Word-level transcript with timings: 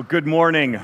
Well, 0.00 0.08
good 0.08 0.26
morning. 0.26 0.80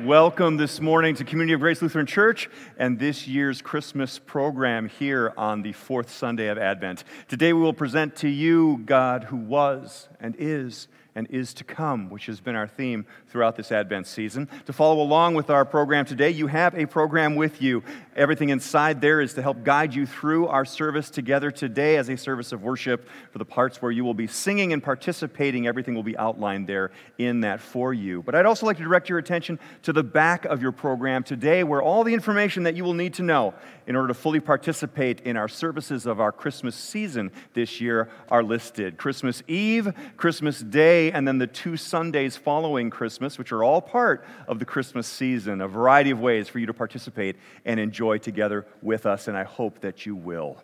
Welcome 0.00 0.56
this 0.56 0.80
morning 0.80 1.14
to 1.14 1.24
Community 1.24 1.52
of 1.52 1.60
Grace 1.60 1.80
Lutheran 1.80 2.04
Church 2.04 2.50
and 2.76 2.98
this 2.98 3.28
year's 3.28 3.62
Christmas 3.62 4.18
program 4.18 4.88
here 4.88 5.32
on 5.36 5.62
the 5.62 5.72
fourth 5.72 6.10
Sunday 6.10 6.48
of 6.48 6.58
Advent. 6.58 7.04
Today 7.28 7.52
we 7.52 7.60
will 7.60 7.72
present 7.72 8.16
to 8.16 8.28
you 8.28 8.82
God 8.86 9.22
who 9.22 9.36
was 9.36 10.08
and 10.18 10.34
is 10.36 10.88
and 11.14 11.26
is 11.30 11.52
to 11.54 11.64
come, 11.64 12.08
which 12.08 12.26
has 12.26 12.40
been 12.40 12.56
our 12.56 12.66
theme 12.66 13.04
throughout 13.28 13.56
this 13.56 13.70
Advent 13.70 14.06
season. 14.06 14.48
To 14.66 14.72
follow 14.72 15.02
along 15.02 15.34
with 15.34 15.50
our 15.50 15.64
program 15.64 16.04
today, 16.04 16.30
you 16.30 16.46
have 16.46 16.74
a 16.74 16.86
program 16.86 17.34
with 17.34 17.60
you. 17.60 17.82
Everything 18.16 18.48
inside 18.48 19.00
there 19.00 19.20
is 19.20 19.34
to 19.34 19.42
help 19.42 19.62
guide 19.64 19.94
you 19.94 20.06
through 20.06 20.48
our 20.48 20.64
service 20.64 21.10
together 21.10 21.50
today 21.50 21.96
as 21.96 22.08
a 22.08 22.16
service 22.16 22.52
of 22.52 22.62
worship. 22.62 23.08
For 23.30 23.38
the 23.38 23.44
parts 23.44 23.82
where 23.82 23.90
you 23.90 24.04
will 24.04 24.14
be 24.14 24.26
singing 24.26 24.72
and 24.72 24.82
participating, 24.82 25.66
everything 25.66 25.94
will 25.94 26.02
be 26.02 26.16
outlined 26.16 26.66
there 26.66 26.92
in 27.18 27.40
that 27.40 27.60
for 27.60 27.92
you. 27.92 28.22
But 28.22 28.34
I'd 28.34 28.46
also 28.46 28.66
like 28.66 28.78
to 28.78 28.82
direct 28.82 29.08
your 29.08 29.18
attention 29.18 29.58
to 29.82 29.92
the 29.92 30.02
back 30.02 30.44
of 30.44 30.62
your 30.62 30.72
program 30.72 31.22
today, 31.22 31.64
where 31.64 31.82
all 31.82 32.04
the 32.04 32.14
information 32.14 32.62
that 32.62 32.74
you 32.74 32.84
will 32.84 32.94
need 32.94 33.14
to 33.14 33.22
know 33.22 33.54
in 33.86 33.96
order 33.96 34.08
to 34.08 34.14
fully 34.14 34.40
participate 34.40 35.20
in 35.20 35.36
our 35.36 35.48
services 35.48 36.06
of 36.06 36.20
our 36.20 36.32
Christmas 36.32 36.76
season 36.76 37.30
this 37.54 37.80
year 37.80 38.08
are 38.30 38.42
listed 38.42 38.96
Christmas 38.96 39.42
Eve, 39.48 39.92
Christmas 40.16 40.60
Day, 40.60 41.01
and 41.10 41.26
then 41.26 41.38
the 41.38 41.46
two 41.46 41.76
Sundays 41.76 42.36
following 42.36 42.90
Christmas, 42.90 43.38
which 43.38 43.50
are 43.50 43.64
all 43.64 43.80
part 43.80 44.24
of 44.46 44.58
the 44.58 44.64
Christmas 44.64 45.06
season, 45.06 45.60
a 45.60 45.68
variety 45.68 46.10
of 46.10 46.20
ways 46.20 46.48
for 46.48 46.58
you 46.58 46.66
to 46.66 46.74
participate 46.74 47.36
and 47.64 47.80
enjoy 47.80 48.18
together 48.18 48.66
with 48.82 49.06
us, 49.06 49.26
and 49.26 49.36
I 49.36 49.44
hope 49.44 49.80
that 49.80 50.06
you 50.06 50.14
will. 50.14 50.62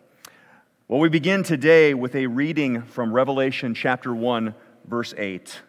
Well, 0.87 0.99
we 0.99 1.09
begin 1.09 1.43
today 1.43 1.93
with 1.93 2.15
a 2.15 2.27
reading 2.27 2.83
from 2.83 3.11
Revelation 3.11 3.73
chapter 3.73 4.13
1, 4.13 4.55
verse 4.85 5.13
8. 5.17 5.61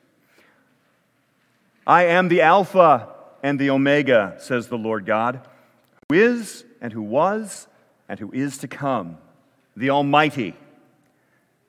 I 1.87 2.05
am 2.05 2.29
the 2.29 2.43
Alpha 2.43 3.09
and 3.43 3.59
the 3.59 3.71
Omega, 3.71 4.37
says 4.39 4.69
the 4.69 4.79
Lord 4.79 5.07
God, 5.07 5.41
who 6.09 6.15
is 6.17 6.65
and 6.81 6.93
who 6.93 7.03
was 7.03 7.67
and 8.09 8.21
who 8.21 8.31
is 8.33 8.59
to 8.59 8.69
come, 8.69 9.19
the 9.77 9.91
Almighty. 9.91 10.55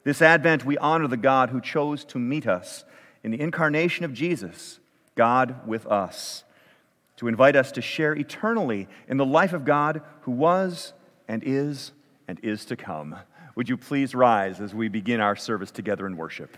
This 0.03 0.21
Advent, 0.21 0.65
we 0.65 0.77
honor 0.77 1.07
the 1.07 1.17
God 1.17 1.49
who 1.49 1.61
chose 1.61 2.03
to 2.05 2.19
meet 2.19 2.47
us 2.47 2.83
in 3.23 3.31
the 3.31 3.39
incarnation 3.39 4.05
of 4.05 4.13
Jesus, 4.13 4.79
God 5.15 5.67
with 5.67 5.85
us, 5.87 6.43
to 7.17 7.27
invite 7.27 7.55
us 7.55 7.71
to 7.73 7.81
share 7.81 8.13
eternally 8.13 8.87
in 9.07 9.17
the 9.17 9.25
life 9.25 9.53
of 9.53 9.65
God 9.65 10.01
who 10.21 10.31
was 10.31 10.93
and 11.27 11.43
is 11.45 11.91
and 12.27 12.39
is 12.41 12.65
to 12.65 12.75
come. 12.75 13.15
Would 13.55 13.69
you 13.69 13.77
please 13.77 14.15
rise 14.15 14.59
as 14.59 14.73
we 14.73 14.87
begin 14.87 15.19
our 15.19 15.35
service 15.35 15.71
together 15.71 16.07
in 16.07 16.17
worship? 16.17 16.57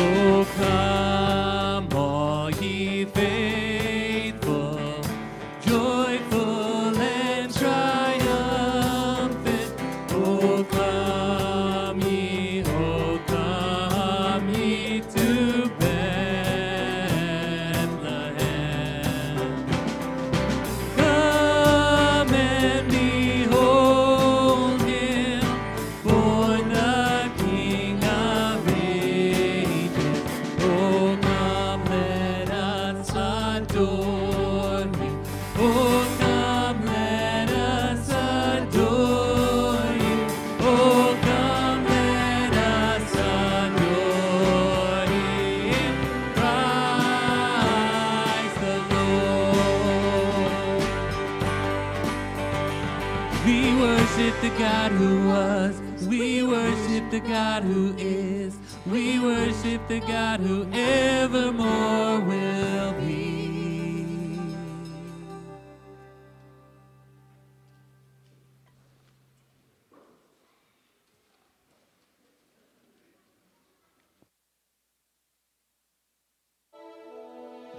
O 0.00 0.44
come. 0.56 0.87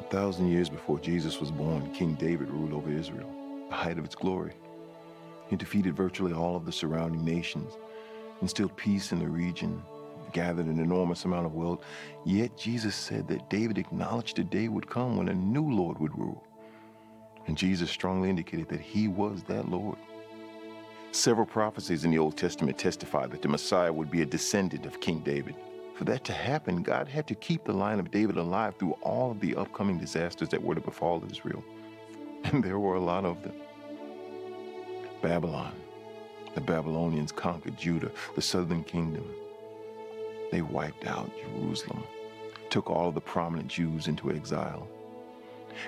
Thousand 0.09 0.51
years 0.51 0.69
before 0.69 0.99
Jesus 0.99 1.39
was 1.39 1.51
born, 1.51 1.91
King 1.93 2.13
David 2.15 2.49
ruled 2.49 2.73
over 2.73 2.91
Israel, 2.91 3.29
the 3.69 3.75
height 3.75 3.97
of 3.97 4.05
its 4.05 4.15
glory. 4.15 4.53
He 5.49 5.55
defeated 5.55 5.95
virtually 5.95 6.33
all 6.33 6.55
of 6.55 6.65
the 6.65 6.71
surrounding 6.71 7.23
nations, 7.23 7.73
instilled 8.41 8.75
peace 8.75 9.11
in 9.11 9.19
the 9.19 9.27
region, 9.27 9.81
gathered 10.33 10.65
an 10.65 10.79
enormous 10.79 11.25
amount 11.25 11.45
of 11.45 11.53
wealth. 11.53 11.83
Yet 12.25 12.57
Jesus 12.57 12.95
said 12.95 13.27
that 13.27 13.49
David 13.49 13.77
acknowledged 13.77 14.39
a 14.39 14.43
day 14.43 14.67
would 14.67 14.89
come 14.89 15.17
when 15.17 15.29
a 15.29 15.33
new 15.33 15.69
Lord 15.69 15.99
would 15.99 16.17
rule. 16.17 16.43
And 17.47 17.57
Jesus 17.57 17.89
strongly 17.89 18.29
indicated 18.29 18.69
that 18.69 18.81
he 18.81 19.07
was 19.07 19.43
that 19.43 19.69
Lord. 19.69 19.97
Several 21.11 21.45
prophecies 21.45 22.05
in 22.05 22.11
the 22.11 22.19
Old 22.19 22.37
Testament 22.37 22.77
testify 22.77 23.25
that 23.27 23.41
the 23.41 23.47
Messiah 23.47 23.91
would 23.91 24.11
be 24.11 24.21
a 24.21 24.25
descendant 24.25 24.85
of 24.85 25.01
King 25.01 25.19
David. 25.19 25.55
For 25.95 26.03
that 26.05 26.23
to 26.25 26.33
happen, 26.33 26.83
God 26.83 27.07
had 27.07 27.27
to 27.27 27.35
keep 27.35 27.65
the 27.65 27.73
line 27.73 27.99
of 27.99 28.11
David 28.11 28.37
alive 28.37 28.75
through 28.77 28.93
all 29.01 29.31
of 29.31 29.39
the 29.39 29.55
upcoming 29.55 29.97
disasters 29.97 30.49
that 30.49 30.63
were 30.63 30.75
to 30.75 30.81
befall 30.81 31.23
Israel. 31.29 31.63
And 32.45 32.63
there 32.63 32.79
were 32.79 32.95
a 32.95 33.01
lot 33.01 33.25
of 33.25 33.43
them 33.43 33.55
Babylon, 35.21 35.73
the 36.55 36.61
Babylonians 36.61 37.33
conquered 37.33 37.77
Judah, 37.77 38.11
the 38.35 38.41
southern 38.41 38.83
kingdom. 38.83 39.25
They 40.51 40.61
wiped 40.61 41.05
out 41.05 41.31
Jerusalem, 41.37 42.03
took 42.69 42.89
all 42.89 43.09
of 43.09 43.15
the 43.15 43.21
prominent 43.21 43.69
Jews 43.69 44.07
into 44.07 44.31
exile. 44.31 44.87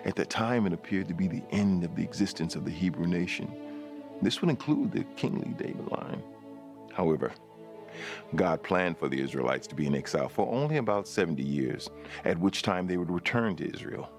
At 0.05 0.15
that 0.15 0.29
time, 0.29 0.65
it 0.67 0.73
appeared 0.73 1.07
to 1.07 1.13
be 1.13 1.27
the 1.27 1.43
end 1.51 1.83
of 1.83 1.95
the 1.95 2.03
existence 2.03 2.55
of 2.55 2.65
the 2.65 2.71
Hebrew 2.71 3.07
nation. 3.07 3.51
This 4.21 4.41
would 4.41 4.49
include 4.49 4.91
the 4.91 5.03
kingly 5.15 5.53
David 5.57 5.87
line. 5.87 6.23
However, 6.93 7.31
God 8.35 8.63
planned 8.63 8.97
for 8.97 9.09
the 9.09 9.21
Israelites 9.21 9.67
to 9.67 9.75
be 9.75 9.87
in 9.87 9.95
exile 9.95 10.29
for 10.29 10.47
only 10.47 10.77
about 10.77 11.07
70 11.07 11.43
years, 11.43 11.89
at 12.23 12.37
which 12.37 12.61
time 12.61 12.87
they 12.87 12.97
would 12.97 13.11
return 13.11 13.55
to 13.57 13.73
Israel. 13.73 14.09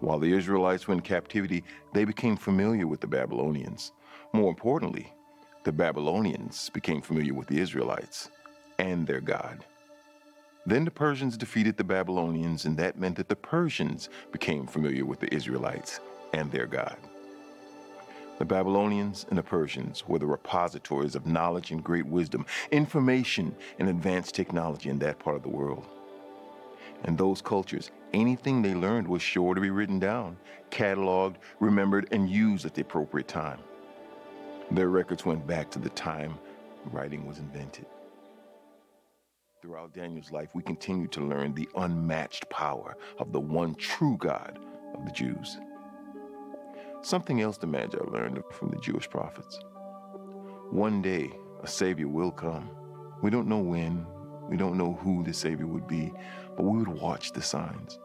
While 0.00 0.18
the 0.18 0.32
Israelites 0.32 0.86
were 0.86 0.94
in 0.94 1.00
captivity, 1.00 1.64
they 1.92 2.04
became 2.04 2.36
familiar 2.36 2.86
with 2.86 3.00
the 3.00 3.08
Babylonians. 3.08 3.92
More 4.32 4.50
importantly, 4.50 5.12
the 5.64 5.72
Babylonians 5.72 6.70
became 6.70 7.00
familiar 7.00 7.34
with 7.34 7.48
the 7.48 7.58
Israelites 7.58 8.30
and 8.78 9.06
their 9.06 9.20
God. 9.20 9.64
Then 10.66 10.84
the 10.84 10.90
Persians 10.90 11.36
defeated 11.36 11.76
the 11.76 11.84
Babylonians, 11.84 12.66
and 12.66 12.76
that 12.76 12.98
meant 12.98 13.16
that 13.16 13.28
the 13.28 13.36
Persians 13.36 14.10
became 14.32 14.66
familiar 14.66 15.04
with 15.04 15.20
the 15.20 15.32
Israelites 15.34 16.00
and 16.34 16.50
their 16.52 16.66
God. 16.66 16.96
The 18.38 18.44
Babylonians 18.44 19.26
and 19.30 19.38
the 19.38 19.42
Persians 19.42 20.06
were 20.06 20.18
the 20.18 20.26
repositories 20.26 21.14
of 21.14 21.26
knowledge 21.26 21.70
and 21.70 21.82
great 21.82 22.06
wisdom, 22.06 22.46
information 22.70 23.54
and 23.78 23.88
advanced 23.88 24.34
technology 24.34 24.90
in 24.90 24.98
that 25.00 25.18
part 25.18 25.36
of 25.36 25.42
the 25.42 25.48
world. 25.48 25.86
In 27.04 27.16
those 27.16 27.40
cultures, 27.40 27.90
anything 28.12 28.62
they 28.62 28.74
learned 28.74 29.08
was 29.08 29.22
sure 29.22 29.54
to 29.54 29.60
be 29.60 29.70
written 29.70 29.98
down, 29.98 30.36
cataloged, 30.70 31.36
remembered, 31.60 32.08
and 32.12 32.28
used 32.28 32.66
at 32.66 32.74
the 32.74 32.82
appropriate 32.82 33.28
time. 33.28 33.58
Their 34.70 34.88
records 34.88 35.24
went 35.24 35.46
back 35.46 35.70
to 35.70 35.78
the 35.78 35.90
time 35.90 36.38
writing 36.92 37.26
was 37.26 37.38
invented. 37.38 37.86
Throughout 39.60 39.92
Daniel's 39.92 40.30
life, 40.30 40.50
we 40.54 40.62
continue 40.62 41.08
to 41.08 41.20
learn 41.20 41.52
the 41.52 41.68
unmatched 41.74 42.48
power 42.48 42.96
of 43.18 43.32
the 43.32 43.40
one 43.40 43.74
true 43.74 44.16
God 44.16 44.56
of 44.94 45.04
the 45.04 45.10
Jews. 45.10 45.58
Something 47.02 47.40
else 47.40 47.58
the 47.58 47.66
Magi 47.66 47.98
learned 48.06 48.40
from 48.52 48.70
the 48.70 48.76
Jewish 48.76 49.10
prophets. 49.10 49.58
One 50.70 51.02
day, 51.02 51.32
a 51.60 51.66
Savior 51.66 52.06
will 52.06 52.30
come. 52.30 52.70
We 53.20 53.30
don't 53.30 53.48
know 53.48 53.58
when, 53.58 54.06
we 54.48 54.56
don't 54.56 54.78
know 54.78 54.92
who 54.92 55.24
the 55.24 55.34
Savior 55.34 55.66
would 55.66 55.88
be, 55.88 56.12
but 56.56 56.62
we 56.62 56.78
would 56.78 57.00
watch 57.00 57.32
the 57.32 57.42
signs 57.42 57.98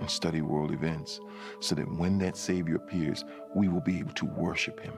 and 0.00 0.08
study 0.08 0.40
world 0.40 0.72
events 0.72 1.20
so 1.60 1.74
that 1.74 1.98
when 1.98 2.16
that 2.20 2.34
Savior 2.34 2.76
appears, 2.76 3.26
we 3.54 3.68
will 3.68 3.82
be 3.82 3.98
able 3.98 4.14
to 4.14 4.24
worship 4.24 4.80
Him. 4.80 4.94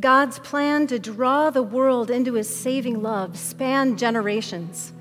God's 0.00 0.40
plan 0.40 0.88
to 0.88 0.98
draw 0.98 1.50
the 1.50 1.62
world 1.62 2.10
into 2.10 2.34
his 2.34 2.48
saving 2.48 3.00
love 3.00 3.38
spanned 3.38 3.96
generations. 3.96 4.92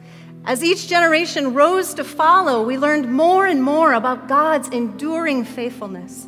As 0.45 0.63
each 0.63 0.87
generation 0.87 1.55
rose 1.55 1.95
to 1.95 2.03
follow, 2.03 2.63
we 2.63 2.77
learned 2.77 3.11
more 3.11 3.47
and 3.47 3.63
more 3.63 3.93
about 3.93 4.27
God's 4.27 4.67
enduring 4.69 5.45
faithfulness. 5.45 6.27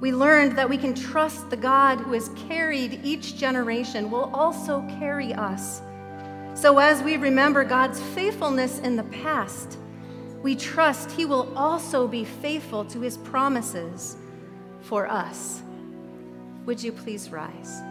We 0.00 0.12
learned 0.12 0.58
that 0.58 0.68
we 0.68 0.76
can 0.76 0.92
trust 0.92 1.50
the 1.50 1.56
God 1.56 2.00
who 2.00 2.14
has 2.14 2.30
carried 2.48 3.00
each 3.04 3.36
generation 3.36 4.10
will 4.10 4.28
also 4.34 4.80
carry 4.98 5.32
us. 5.32 5.80
So, 6.54 6.78
as 6.78 7.04
we 7.04 7.16
remember 7.16 7.62
God's 7.62 8.00
faithfulness 8.00 8.80
in 8.80 8.96
the 8.96 9.04
past, 9.04 9.78
we 10.42 10.56
trust 10.56 11.12
He 11.12 11.26
will 11.26 11.56
also 11.56 12.08
be 12.08 12.24
faithful 12.24 12.84
to 12.86 13.00
His 13.00 13.18
promises 13.18 14.16
for 14.80 15.06
us. 15.06 15.62
Would 16.66 16.82
you 16.82 16.90
please 16.90 17.30
rise? 17.30 17.82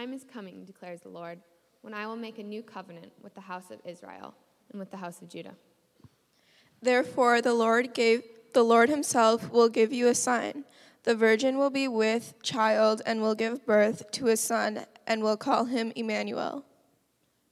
Time 0.00 0.14
is 0.14 0.24
coming, 0.24 0.64
declares 0.64 1.02
the 1.02 1.10
Lord, 1.10 1.40
when 1.82 1.92
I 1.92 2.06
will 2.06 2.16
make 2.16 2.38
a 2.38 2.42
new 2.42 2.62
covenant 2.62 3.12
with 3.22 3.34
the 3.34 3.42
house 3.42 3.70
of 3.70 3.80
Israel 3.84 4.34
and 4.70 4.80
with 4.80 4.90
the 4.90 4.96
house 4.96 5.20
of 5.20 5.28
Judah. 5.28 5.52
Therefore 6.80 7.42
the 7.42 7.52
Lord 7.52 7.92
gave 7.92 8.22
the 8.54 8.62
Lord 8.62 8.88
himself 8.88 9.50
will 9.50 9.68
give 9.68 9.92
you 9.92 10.08
a 10.08 10.14
sign. 10.14 10.64
The 11.02 11.14
virgin 11.14 11.58
will 11.58 11.68
be 11.68 11.86
with 11.86 12.32
child 12.42 13.02
and 13.04 13.20
will 13.20 13.34
give 13.34 13.66
birth 13.66 14.10
to 14.12 14.28
a 14.28 14.38
son 14.38 14.86
and 15.06 15.22
will 15.22 15.36
call 15.36 15.66
him 15.66 15.92
Emmanuel. 15.94 16.64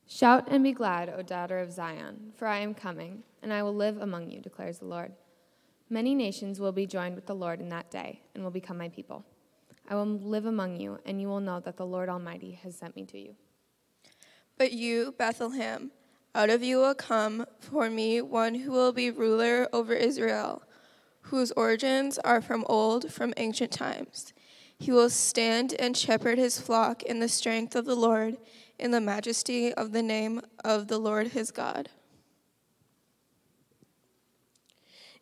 Shout 0.07 0.49
and 0.51 0.65
be 0.65 0.73
glad, 0.73 1.11
O 1.11 1.21
daughter 1.21 1.59
of 1.59 1.71
Zion, 1.71 2.33
for 2.35 2.49
I 2.49 2.61
am 2.61 2.73
coming, 2.73 3.25
and 3.43 3.53
I 3.53 3.63
will 3.63 3.75
live 3.75 3.99
among 3.99 4.31
you, 4.31 4.41
declares 4.41 4.79
the 4.79 4.87
Lord. 4.87 5.13
Many 5.91 6.15
nations 6.15 6.61
will 6.61 6.73
be 6.73 6.87
joined 6.87 7.15
with 7.15 7.27
the 7.27 7.37
Lord 7.37 7.61
in 7.61 7.69
that 7.69 7.91
day 7.91 8.23
and 8.35 8.43
will 8.43 8.51
become 8.51 8.79
my 8.79 8.89
people. 8.89 9.27
I 9.89 9.95
will 9.95 10.07
live 10.07 10.45
among 10.45 10.77
you, 10.77 10.99
and 11.07 11.21
you 11.21 11.29
will 11.29 11.41
know 11.41 11.61
that 11.61 11.79
the 11.79 11.87
Lord 11.87 12.11
Almighty 12.11 12.61
has 12.63 12.77
sent 12.77 12.95
me 12.95 13.05
to 13.07 13.19
you. 13.19 13.35
But 14.59 14.73
you, 14.73 15.15
Bethlehem, 15.17 15.93
out 16.35 16.51
of 16.51 16.63
you 16.63 16.77
will 16.77 16.95
come 16.95 17.47
for 17.59 17.89
me 17.89 18.21
one 18.21 18.55
who 18.55 18.71
will 18.71 18.93
be 18.93 19.11
ruler 19.11 19.67
over 19.73 19.95
Israel, 19.95 20.63
whose 21.23 21.53
origins 21.53 22.19
are 22.19 22.43
from 22.43 22.67
old, 22.69 23.11
from 23.11 23.33
ancient 23.39 23.73
times. 23.73 24.35
He 24.79 24.93
will 24.93 25.11
stand 25.11 25.75
and 25.79 25.97
shepherd 25.97 26.39
his 26.39 26.61
flock 26.61 27.03
in 27.03 27.21
the 27.21 27.29
strength 27.29 27.75
of 27.75 27.87
the 27.87 27.97
Lord, 27.97 28.37
in 28.79 28.91
the 28.91 29.01
majesty 29.01 29.73
of 29.73 29.93
the 29.93 30.03
name 30.03 30.43
of 30.65 30.89
the 30.89 30.99
Lord 30.99 31.29
his 31.29 31.51
God. 31.51 31.89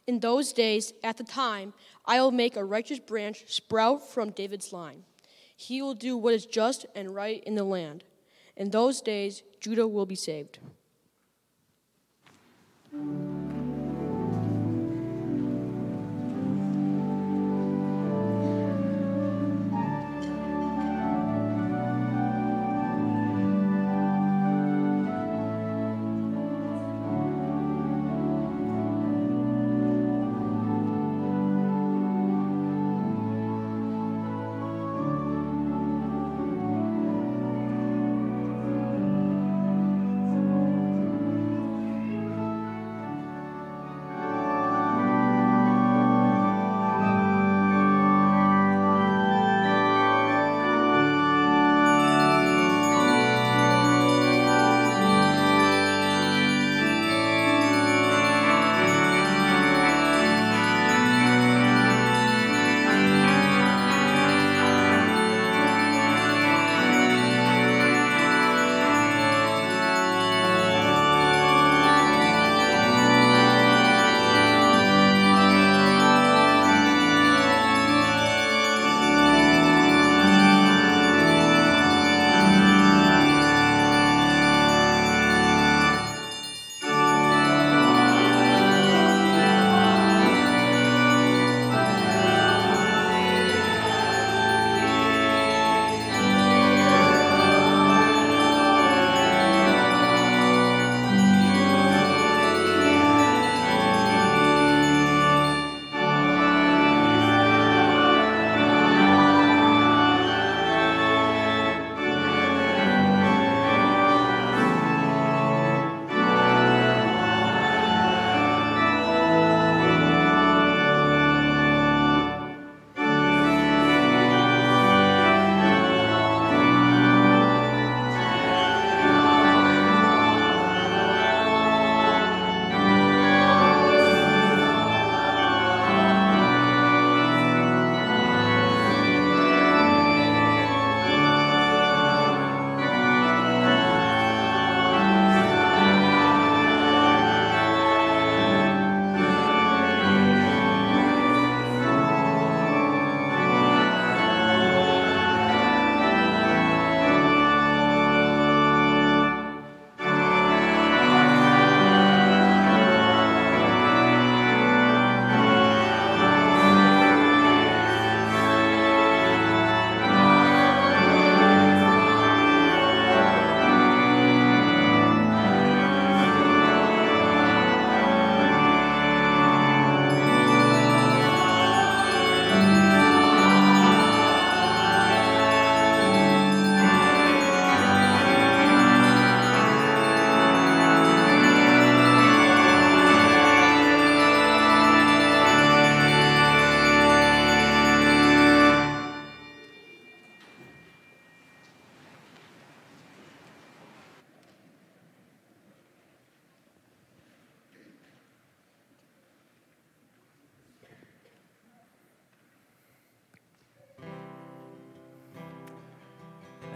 In 0.07 0.21
those 0.21 0.53
days, 0.53 0.93
at 1.03 1.17
the 1.17 1.25
time, 1.25 1.73
I 2.05 2.21
will 2.21 2.31
make 2.31 2.57
a 2.57 2.65
righteous 2.65 3.01
branch 3.01 3.45
sprout 3.49 4.09
from 4.09 4.31
David's 4.31 4.73
line. 4.73 5.03
He 5.57 5.83
will 5.83 5.95
do 5.95 6.17
what 6.17 6.35
is 6.35 6.47
just 6.47 6.87
and 6.95 7.15
right 7.15 7.43
in 7.45 7.57
the 7.57 7.65
land. 7.65 8.05
In 8.57 8.71
those 8.71 9.01
days, 9.01 9.43
Judah 9.61 9.89
will 9.89 10.07
be 10.07 10.15
saved. 10.15 10.59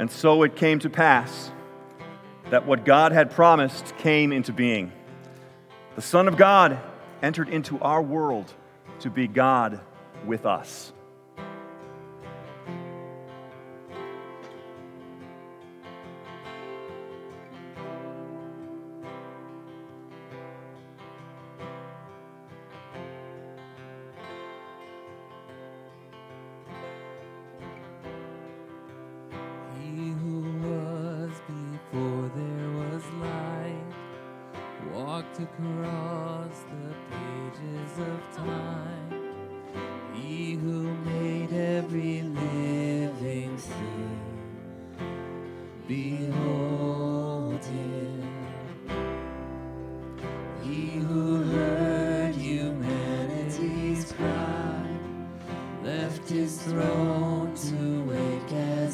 And 0.01 0.11
so 0.11 0.45
it 0.45 0.57
came 0.57 0.79
to 0.79 0.89
pass 0.89 1.53
that 2.49 2.65
what 2.65 2.87
God 2.87 3.13
had 3.13 3.31
promised 3.31 3.95
came 3.99 4.33
into 4.33 4.51
being. 4.51 4.93
The 5.95 6.01
Son 6.01 6.27
of 6.27 6.39
God 6.39 6.79
entered 7.23 7.51
into 7.51 7.79
our 7.81 8.01
world 8.01 8.51
to 9.01 9.11
be 9.11 9.29
God 9.29 9.79
with 10.25 10.47
us. 10.47 10.95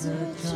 A 0.06 0.42
child. 0.42 0.55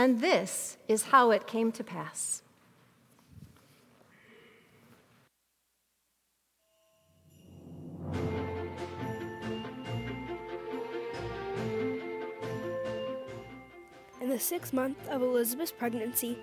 And 0.00 0.18
this 0.22 0.78
is 0.88 1.02
how 1.02 1.30
it 1.30 1.46
came 1.46 1.70
to 1.72 1.84
pass. 1.84 2.40
In 14.22 14.30
the 14.30 14.38
sixth 14.38 14.72
month 14.72 14.96
of 15.10 15.20
Elizabeth's 15.20 15.70
pregnancy, 15.70 16.38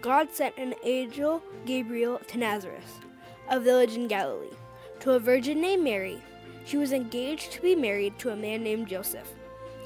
God 0.00 0.30
sent 0.30 0.56
an 0.56 0.74
angel, 0.84 1.42
Gabriel, 1.66 2.20
to 2.28 2.38
Nazareth, 2.38 3.00
a 3.48 3.58
village 3.58 3.96
in 3.96 4.06
Galilee, 4.06 4.54
to 5.00 5.14
a 5.14 5.18
virgin 5.18 5.60
named 5.60 5.82
Mary. 5.82 6.22
She 6.64 6.76
was 6.76 6.92
engaged 6.92 7.50
to 7.54 7.60
be 7.60 7.74
married 7.74 8.20
to 8.20 8.30
a 8.30 8.36
man 8.36 8.62
named 8.62 8.86
Joseph, 8.86 9.32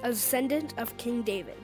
a 0.02 0.10
descendant 0.10 0.74
of 0.76 0.94
King 0.98 1.22
David. 1.22 1.63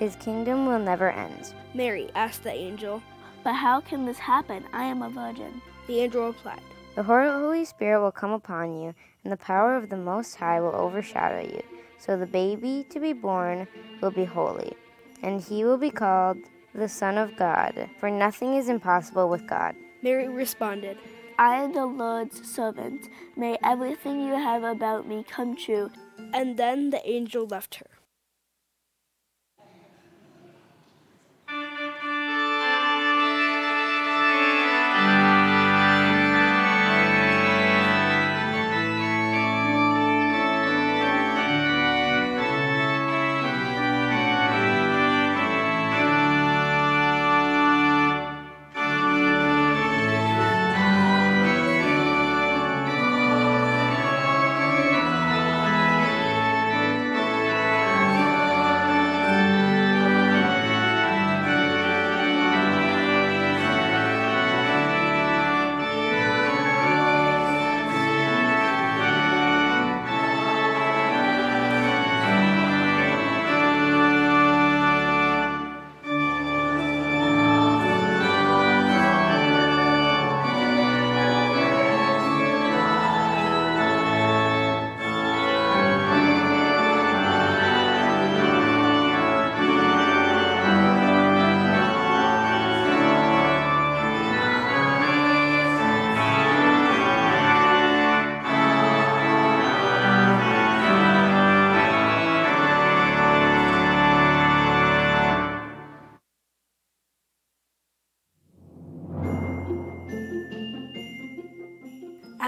His 0.00 0.16
kingdom 0.16 0.64
will 0.66 0.78
never 0.78 1.10
end. 1.10 1.52
Mary 1.74 2.08
asked 2.14 2.42
the 2.42 2.52
angel. 2.52 3.02
But 3.44 3.52
how 3.52 3.80
can 3.80 4.06
this 4.06 4.18
happen? 4.18 4.64
I 4.72 4.84
am 4.84 5.02
a 5.02 5.10
virgin. 5.10 5.60
The 5.86 6.00
angel 6.00 6.28
replied, 6.28 6.62
The 6.94 7.02
Holy 7.02 7.66
Spirit 7.66 8.00
will 8.00 8.10
come 8.10 8.32
upon 8.32 8.80
you, 8.80 8.94
and 9.22 9.32
the 9.32 9.36
power 9.36 9.76
of 9.76 9.90
the 9.90 9.98
Most 9.98 10.36
High 10.36 10.58
will 10.58 10.74
overshadow 10.74 11.42
you. 11.42 11.62
So 11.98 12.16
the 12.16 12.24
baby 12.24 12.86
to 12.88 12.98
be 12.98 13.12
born 13.12 13.68
will 14.00 14.10
be 14.10 14.24
holy, 14.24 14.72
and 15.22 15.38
he 15.38 15.64
will 15.64 15.76
be 15.76 15.90
called 15.90 16.38
the 16.74 16.88
Son 16.88 17.18
of 17.18 17.36
God, 17.36 17.90
for 17.98 18.10
nothing 18.10 18.54
is 18.54 18.70
impossible 18.70 19.28
with 19.28 19.46
God. 19.46 19.74
Mary 20.02 20.28
responded, 20.28 20.96
I 21.38 21.56
am 21.56 21.74
the 21.74 21.84
Lord's 21.84 22.48
servant. 22.48 23.10
May 23.36 23.58
everything 23.62 24.20
you 24.20 24.32
have 24.32 24.64
about 24.64 25.06
me 25.06 25.26
come 25.28 25.56
true. 25.56 25.90
And 26.32 26.56
then 26.56 26.88
the 26.88 27.06
angel 27.06 27.46
left 27.46 27.74
her. 27.74 27.99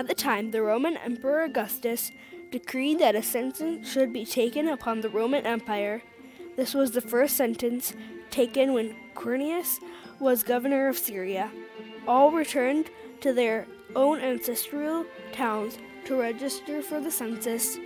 At 0.02 0.08
the 0.08 0.14
time, 0.16 0.50
the 0.50 0.62
Roman 0.62 0.96
Emperor 0.96 1.44
Augustus 1.44 2.10
decreed 2.50 2.98
that 2.98 3.14
a 3.14 3.22
sentence 3.22 3.88
should 3.88 4.12
be 4.12 4.24
taken 4.24 4.66
upon 4.66 5.00
the 5.00 5.08
Roman 5.08 5.46
Empire. 5.46 6.02
This 6.56 6.74
was 6.74 6.90
the 6.90 7.00
first 7.00 7.36
sentence 7.36 7.94
taken 8.28 8.72
when 8.72 8.96
Quirinius 9.14 9.78
was 10.18 10.42
governor 10.42 10.88
of 10.88 10.98
Syria. 10.98 11.52
All 12.08 12.32
returned 12.32 12.90
to 13.20 13.32
their 13.32 13.68
own 13.94 14.18
ancestral 14.18 15.06
towns 15.30 15.78
to 16.06 16.16
register 16.16 16.82
for 16.82 17.00
the 17.00 17.12
census. 17.12 17.78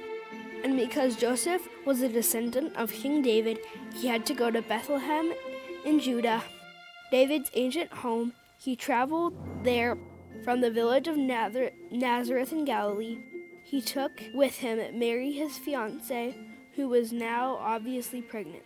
And 0.65 0.75
because 0.75 1.17
Joseph 1.17 1.69
was 1.85 2.01
a 2.01 2.09
descendant 2.09 2.75
of 2.77 2.93
King 2.93 3.21
David, 3.21 3.59
he 3.95 4.09
had 4.09 4.25
to 4.25 4.33
go 4.33 4.51
to 4.51 4.63
Bethlehem 4.63 5.35
in 5.85 6.01
Judah, 6.01 6.43
David's 7.11 7.51
ancient 7.53 7.93
home. 7.93 8.33
He 8.59 8.75
traveled 8.75 9.35
there 9.63 9.99
from 10.47 10.61
the 10.61 10.71
village 10.71 11.09
of 11.09 11.17
Nazareth 11.17 12.53
in 12.53 12.65
Galilee. 12.65 13.19
He 13.65 13.83
took 13.83 14.23
with 14.33 14.59
him 14.59 14.97
Mary, 14.97 15.33
his 15.33 15.59
fiancée, 15.59 16.37
who 16.77 16.87
was 16.87 17.11
now 17.13 17.57
obviously 17.57 18.23
pregnant. 18.23 18.63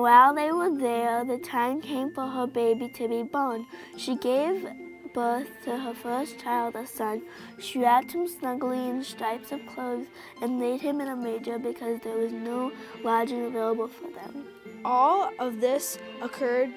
Now, 0.00 0.04
while 0.04 0.34
they 0.34 0.50
were 0.50 0.74
there, 0.74 1.26
the 1.26 1.36
time 1.36 1.82
came 1.82 2.10
for 2.14 2.26
her 2.26 2.46
baby 2.46 2.88
to 2.88 3.06
be 3.06 3.22
born. 3.22 3.66
She 3.98 4.16
gave 4.16 4.66
birth 5.12 5.48
to 5.66 5.76
her 5.76 5.92
first 5.92 6.38
child, 6.38 6.74
a 6.74 6.86
son. 6.86 7.20
She 7.58 7.80
wrapped 7.80 8.12
him 8.12 8.26
snugly 8.26 8.78
in 8.88 9.04
stripes 9.04 9.52
of 9.52 9.60
clothes 9.66 10.06
and 10.40 10.58
laid 10.58 10.80
him 10.80 11.02
in 11.02 11.08
a 11.08 11.14
manger 11.14 11.58
because 11.58 12.00
there 12.00 12.16
was 12.16 12.32
no 12.32 12.72
lodging 13.04 13.44
available 13.44 13.88
for 13.88 14.10
them. 14.10 14.46
All 14.86 15.30
of 15.38 15.60
this 15.60 15.98
occurred 16.22 16.72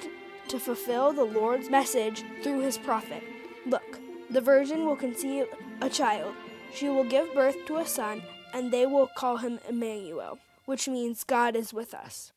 to 0.50 0.60
fulfill 0.60 1.14
the 1.14 1.24
Lord's 1.24 1.70
message 1.70 2.26
through 2.44 2.60
his 2.60 2.78
prophet. 2.78 3.24
Look, 3.66 4.02
the 4.32 4.42
virgin 4.42 4.86
will 4.86 4.98
conceive 4.98 5.46
a 5.80 5.90
child. 5.90 6.36
She 6.74 6.90
will 6.90 7.06
give 7.06 7.34
birth 7.34 7.56
to 7.68 7.78
a 7.78 7.88
son, 7.88 8.22
and 8.54 8.70
they 8.70 8.86
will 8.86 9.08
call 9.08 9.38
him 9.38 9.60
Emmanuel, 9.70 10.40
which 10.66 10.90
means 10.90 11.24
God 11.24 11.56
is 11.56 11.74
with 11.74 11.94
us. 11.94 12.34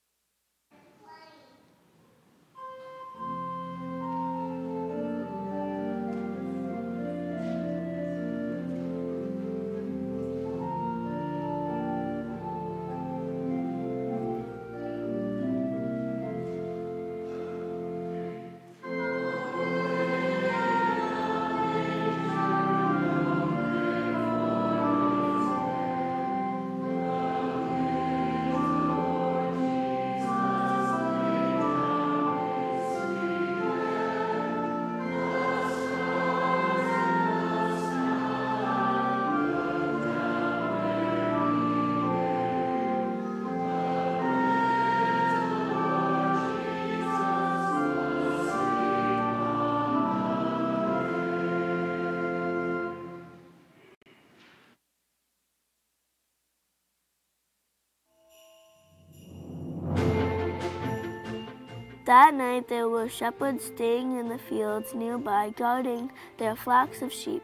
That 62.07 62.35
night 62.35 62.69
there 62.69 62.89
were 62.89 63.09
shepherds 63.09 63.65
staying 63.65 64.17
in 64.17 64.29
the 64.29 64.39
fields 64.39 64.95
nearby, 64.95 65.51
guarding 65.57 66.13
their 66.39 66.55
flocks 66.55 67.03
of 67.03 67.13
sheep. 67.13 67.43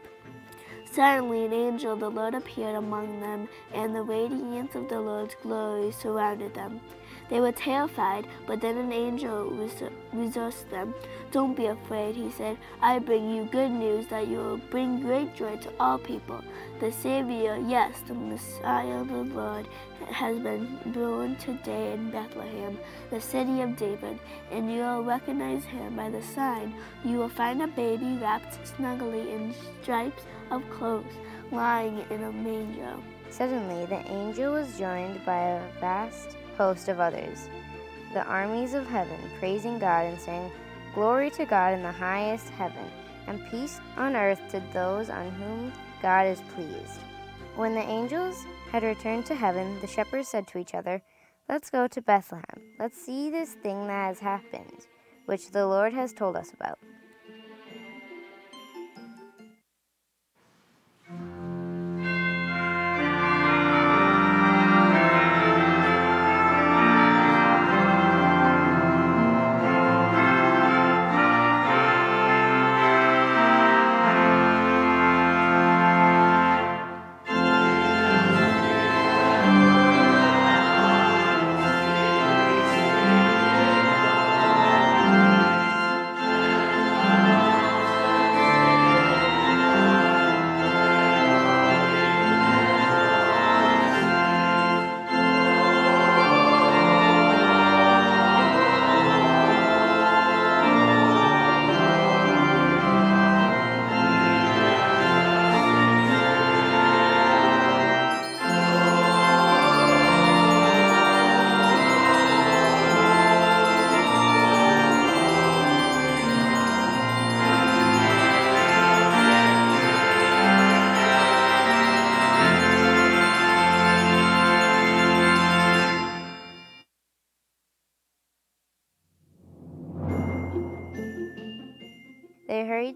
Suddenly, 0.89 1.45
an 1.45 1.51
angel 1.51 1.91
of 1.91 1.99
the 1.99 2.09
Lord 2.09 2.33
appeared 2.33 2.75
among 2.75 3.19
them, 3.19 3.49
and 3.73 3.93
the 3.93 4.03
radiance 4.03 4.73
of 4.75 4.87
the 4.87 5.01
Lord's 5.01 5.35
glory 5.43 5.91
surrounded 5.91 6.53
them. 6.53 6.79
They 7.29 7.39
were 7.39 7.51
terrified, 7.51 8.27
but 8.45 8.61
then 8.61 8.77
an 8.77 8.91
angel 8.91 9.49
reassured 9.49 10.53
them. 10.69 10.93
Don't 11.31 11.55
be 11.55 11.65
afraid, 11.65 12.15
he 12.15 12.29
said. 12.31 12.57
I 12.81 12.99
bring 12.99 13.33
you 13.33 13.45
good 13.45 13.71
news 13.71 14.07
that 14.07 14.27
you 14.27 14.37
will 14.37 14.57
bring 14.57 15.01
great 15.01 15.35
joy 15.35 15.57
to 15.57 15.71
all 15.79 15.97
people. 15.97 16.41
The 16.79 16.91
Savior, 16.91 17.57
yes, 17.67 18.01
the 18.07 18.13
Messiah 18.13 19.01
of 19.01 19.07
the 19.07 19.23
Lord, 19.23 19.67
has 20.11 20.37
been 20.39 20.77
born 20.87 21.35
today 21.37 21.93
in 21.93 22.11
Bethlehem, 22.11 22.77
the 23.09 23.21
city 23.21 23.61
of 23.61 23.77
David, 23.77 24.19
and 24.51 24.71
you 24.71 24.81
will 24.81 25.03
recognize 25.03 25.63
him 25.63 25.95
by 25.95 26.09
the 26.09 26.21
sign. 26.21 26.75
You 27.03 27.17
will 27.17 27.29
find 27.29 27.61
a 27.61 27.67
baby 27.67 28.17
wrapped 28.21 28.67
snugly 28.67 29.31
in 29.31 29.55
stripes 29.81 30.23
of 30.51 30.61
clothes, 30.69 31.13
lying 31.51 32.05
in 32.09 32.23
a 32.23 32.31
manger. 32.31 32.95
Suddenly, 33.29 33.85
the 33.85 34.07
angel 34.11 34.53
was 34.53 34.77
joined 34.77 35.25
by 35.25 35.39
a 35.39 35.61
vast 35.79 36.37
host 36.57 36.87
of 36.87 36.99
others, 36.99 37.49
the 38.13 38.23
armies 38.23 38.73
of 38.73 38.87
heaven, 38.87 39.19
praising 39.39 39.79
God 39.79 40.05
and 40.05 40.19
saying, 40.19 40.51
Glory 40.93 41.29
to 41.31 41.45
God 41.45 41.73
in 41.73 41.81
the 41.81 41.91
highest 41.91 42.49
heaven, 42.49 42.85
and 43.27 43.45
peace 43.49 43.79
on 43.97 44.15
earth 44.15 44.41
to 44.49 44.61
those 44.73 45.09
on 45.09 45.31
whom 45.31 45.73
God 46.01 46.27
is 46.27 46.41
pleased. 46.53 46.99
When 47.55 47.73
the 47.73 47.81
angels 47.81 48.45
had 48.71 48.83
returned 48.83 49.25
to 49.27 49.35
heaven, 49.35 49.79
the 49.81 49.87
shepherds 49.87 50.27
said 50.27 50.47
to 50.47 50.57
each 50.57 50.73
other, 50.75 51.01
Let's 51.49 51.69
go 51.69 51.87
to 51.87 52.01
Bethlehem. 52.01 52.61
Let's 52.79 52.99
see 52.99 53.29
this 53.29 53.53
thing 53.53 53.87
that 53.87 54.07
has 54.07 54.19
happened, 54.19 54.87
which 55.25 55.51
the 55.51 55.67
Lord 55.67 55.93
has 55.93 56.13
told 56.13 56.35
us 56.35 56.51
about. 56.53 56.79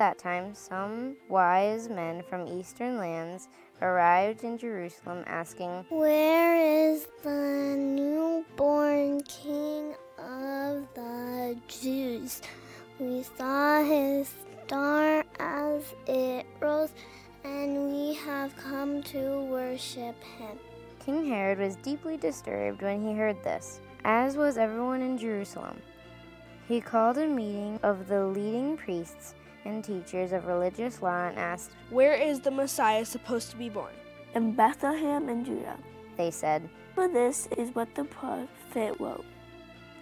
That 0.00 0.18
time, 0.18 0.54
some 0.54 1.14
wise 1.28 1.90
men 1.90 2.22
from 2.22 2.48
eastern 2.48 2.96
lands 2.96 3.48
arrived 3.82 4.44
in 4.44 4.56
Jerusalem 4.56 5.22
asking, 5.26 5.84
Where 5.90 6.56
is 6.56 7.06
the 7.22 7.76
newborn 7.76 9.22
King 9.24 9.94
of 10.18 10.88
the 10.94 11.54
Jews? 11.68 12.40
We 12.98 13.22
saw 13.36 13.84
his 13.84 14.32
star 14.66 15.22
as 15.38 15.84
it 16.06 16.46
rose, 16.60 16.92
and 17.44 17.92
we 17.92 18.14
have 18.14 18.56
come 18.56 19.02
to 19.02 19.42
worship 19.50 20.16
him. 20.38 20.58
King 21.04 21.26
Herod 21.26 21.58
was 21.58 21.76
deeply 21.76 22.16
disturbed 22.16 22.80
when 22.80 23.06
he 23.06 23.14
heard 23.14 23.42
this, 23.44 23.80
as 24.04 24.38
was 24.38 24.56
everyone 24.56 25.02
in 25.02 25.18
Jerusalem. 25.18 25.76
He 26.68 26.80
called 26.80 27.18
a 27.18 27.26
meeting 27.26 27.78
of 27.82 28.08
the 28.08 28.24
leading 28.24 28.78
priests 28.78 29.34
and 29.64 29.84
teachers 29.84 30.32
of 30.32 30.46
religious 30.46 31.02
law 31.02 31.28
and 31.28 31.38
asked, 31.38 31.72
Where 31.90 32.14
is 32.14 32.40
the 32.40 32.50
Messiah 32.50 33.04
supposed 33.04 33.50
to 33.50 33.56
be 33.56 33.68
born? 33.68 33.94
In 34.34 34.52
Bethlehem 34.52 35.28
in 35.28 35.44
Judah. 35.44 35.76
They 36.16 36.30
said, 36.30 36.68
For 36.94 37.08
this 37.08 37.48
is 37.56 37.74
what 37.74 37.94
the 37.94 38.04
prophet 38.04 38.96
wrote. 38.98 39.24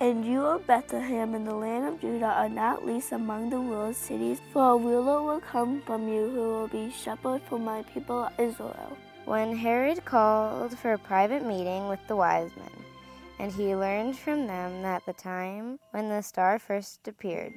And 0.00 0.24
you, 0.24 0.44
O 0.44 0.60
Bethlehem, 0.60 1.34
in 1.34 1.44
the 1.44 1.54
land 1.54 1.84
of 1.84 2.00
Judah, 2.00 2.26
are 2.26 2.48
not 2.48 2.86
least 2.86 3.10
among 3.10 3.50
the 3.50 3.58
rulers' 3.58 3.96
cities, 3.96 4.40
for 4.52 4.74
a 4.74 4.76
ruler 4.76 5.22
will 5.22 5.40
come 5.40 5.82
from 5.82 6.06
you 6.06 6.30
who 6.30 6.48
will 6.50 6.68
be 6.68 6.90
shepherd 6.90 7.42
for 7.48 7.58
my 7.58 7.82
people 7.94 8.28
Israel. 8.38 8.96
When 9.24 9.56
Herod 9.56 10.04
called 10.04 10.78
for 10.78 10.92
a 10.92 10.98
private 10.98 11.44
meeting 11.44 11.88
with 11.88 11.98
the 12.06 12.14
wise 12.14 12.50
men, 12.56 12.84
and 13.40 13.50
he 13.50 13.74
learned 13.74 14.16
from 14.16 14.46
them 14.46 14.82
that 14.82 15.04
the 15.04 15.12
time 15.12 15.80
when 15.90 16.08
the 16.08 16.22
star 16.22 16.60
first 16.60 17.06
appeared, 17.08 17.52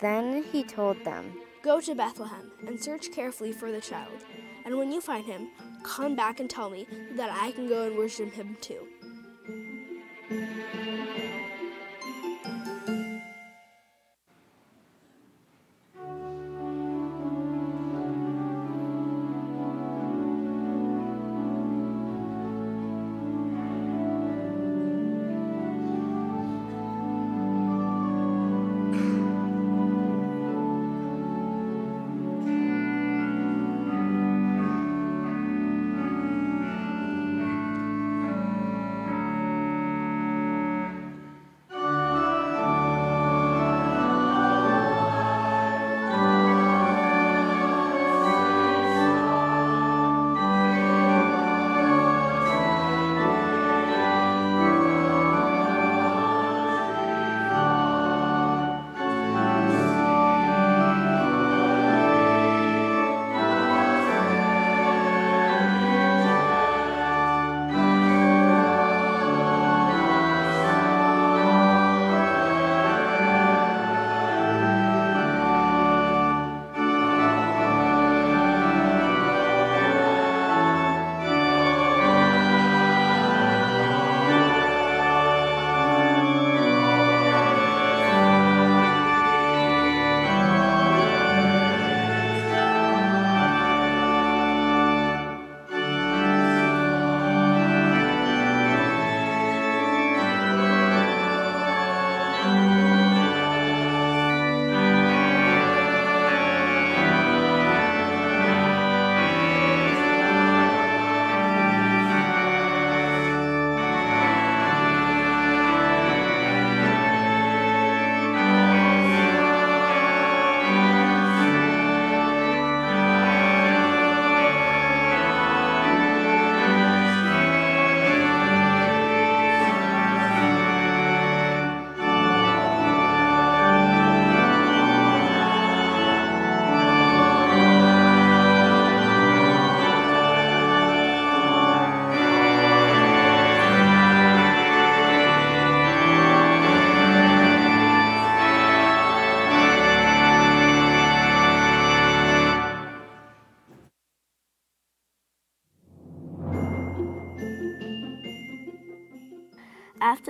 then 0.00 0.44
he 0.44 0.64
told 0.64 1.02
them, 1.04 1.32
Go 1.62 1.80
to 1.80 1.94
Bethlehem 1.94 2.50
and 2.66 2.80
search 2.80 3.10
carefully 3.12 3.52
for 3.52 3.72
the 3.72 3.80
child, 3.80 4.24
and 4.64 4.76
when 4.76 4.92
you 4.92 5.00
find 5.00 5.24
him, 5.24 5.48
come 5.82 6.14
back 6.14 6.40
and 6.40 6.48
tell 6.48 6.70
me 6.70 6.86
that 7.12 7.30
I 7.30 7.52
can 7.52 7.68
go 7.68 7.86
and 7.86 7.96
worship 7.96 8.32
him 8.32 8.56
too. 8.60 8.86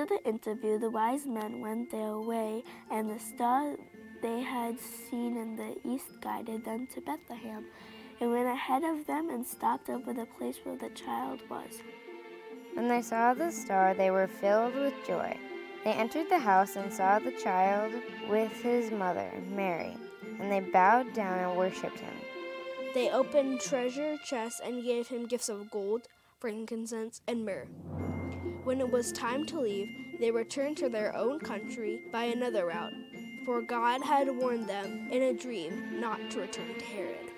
After 0.04 0.18
the 0.22 0.28
interview, 0.28 0.78
the 0.78 0.90
wise 0.90 1.24
men 1.24 1.62
went 1.62 1.90
their 1.90 2.18
way, 2.18 2.62
and 2.90 3.08
the 3.08 3.18
star 3.18 3.74
they 4.20 4.42
had 4.42 4.78
seen 4.78 5.38
in 5.38 5.56
the 5.56 5.76
east 5.82 6.20
guided 6.20 6.62
them 6.62 6.86
to 6.88 7.00
Bethlehem. 7.00 7.64
It 8.20 8.26
went 8.26 8.46
ahead 8.46 8.84
of 8.84 9.06
them 9.06 9.30
and 9.30 9.46
stopped 9.46 9.88
over 9.88 10.12
the 10.12 10.26
place 10.26 10.58
where 10.62 10.76
the 10.76 10.90
child 10.90 11.40
was. 11.48 11.80
When 12.74 12.86
they 12.86 13.00
saw 13.00 13.32
the 13.32 13.50
star, 13.50 13.94
they 13.94 14.10
were 14.10 14.26
filled 14.26 14.74
with 14.74 14.92
joy. 15.06 15.38
They 15.84 15.92
entered 15.92 16.28
the 16.28 16.38
house 16.38 16.76
and 16.76 16.92
saw 16.92 17.18
the 17.18 17.32
child 17.42 17.94
with 18.28 18.52
his 18.60 18.90
mother, 18.90 19.32
Mary, 19.52 19.96
and 20.38 20.52
they 20.52 20.60
bowed 20.60 21.14
down 21.14 21.38
and 21.38 21.56
worshipped 21.56 22.00
him. 22.00 22.14
They 22.92 23.08
opened 23.08 23.62
treasure 23.62 24.18
chests 24.22 24.60
and 24.62 24.84
gave 24.84 25.08
him 25.08 25.24
gifts 25.24 25.48
of 25.48 25.70
gold, 25.70 26.08
frankincense, 26.44 27.22
and 27.26 27.42
myrrh. 27.42 27.64
When 28.64 28.78
it 28.78 28.90
was 28.90 29.12
time 29.12 29.46
to 29.46 29.60
leave, 29.60 29.88
they 30.20 30.30
returned 30.30 30.76
to 30.76 30.90
their 30.90 31.16
own 31.16 31.40
country 31.40 32.02
by 32.12 32.24
another 32.24 32.66
route, 32.66 32.92
for 33.46 33.62
God 33.62 34.02
had 34.02 34.28
warned 34.28 34.68
them 34.68 35.08
in 35.10 35.22
a 35.22 35.32
dream 35.32 35.98
not 35.98 36.30
to 36.32 36.40
return 36.40 36.74
to 36.74 36.84
Herod. 36.84 37.33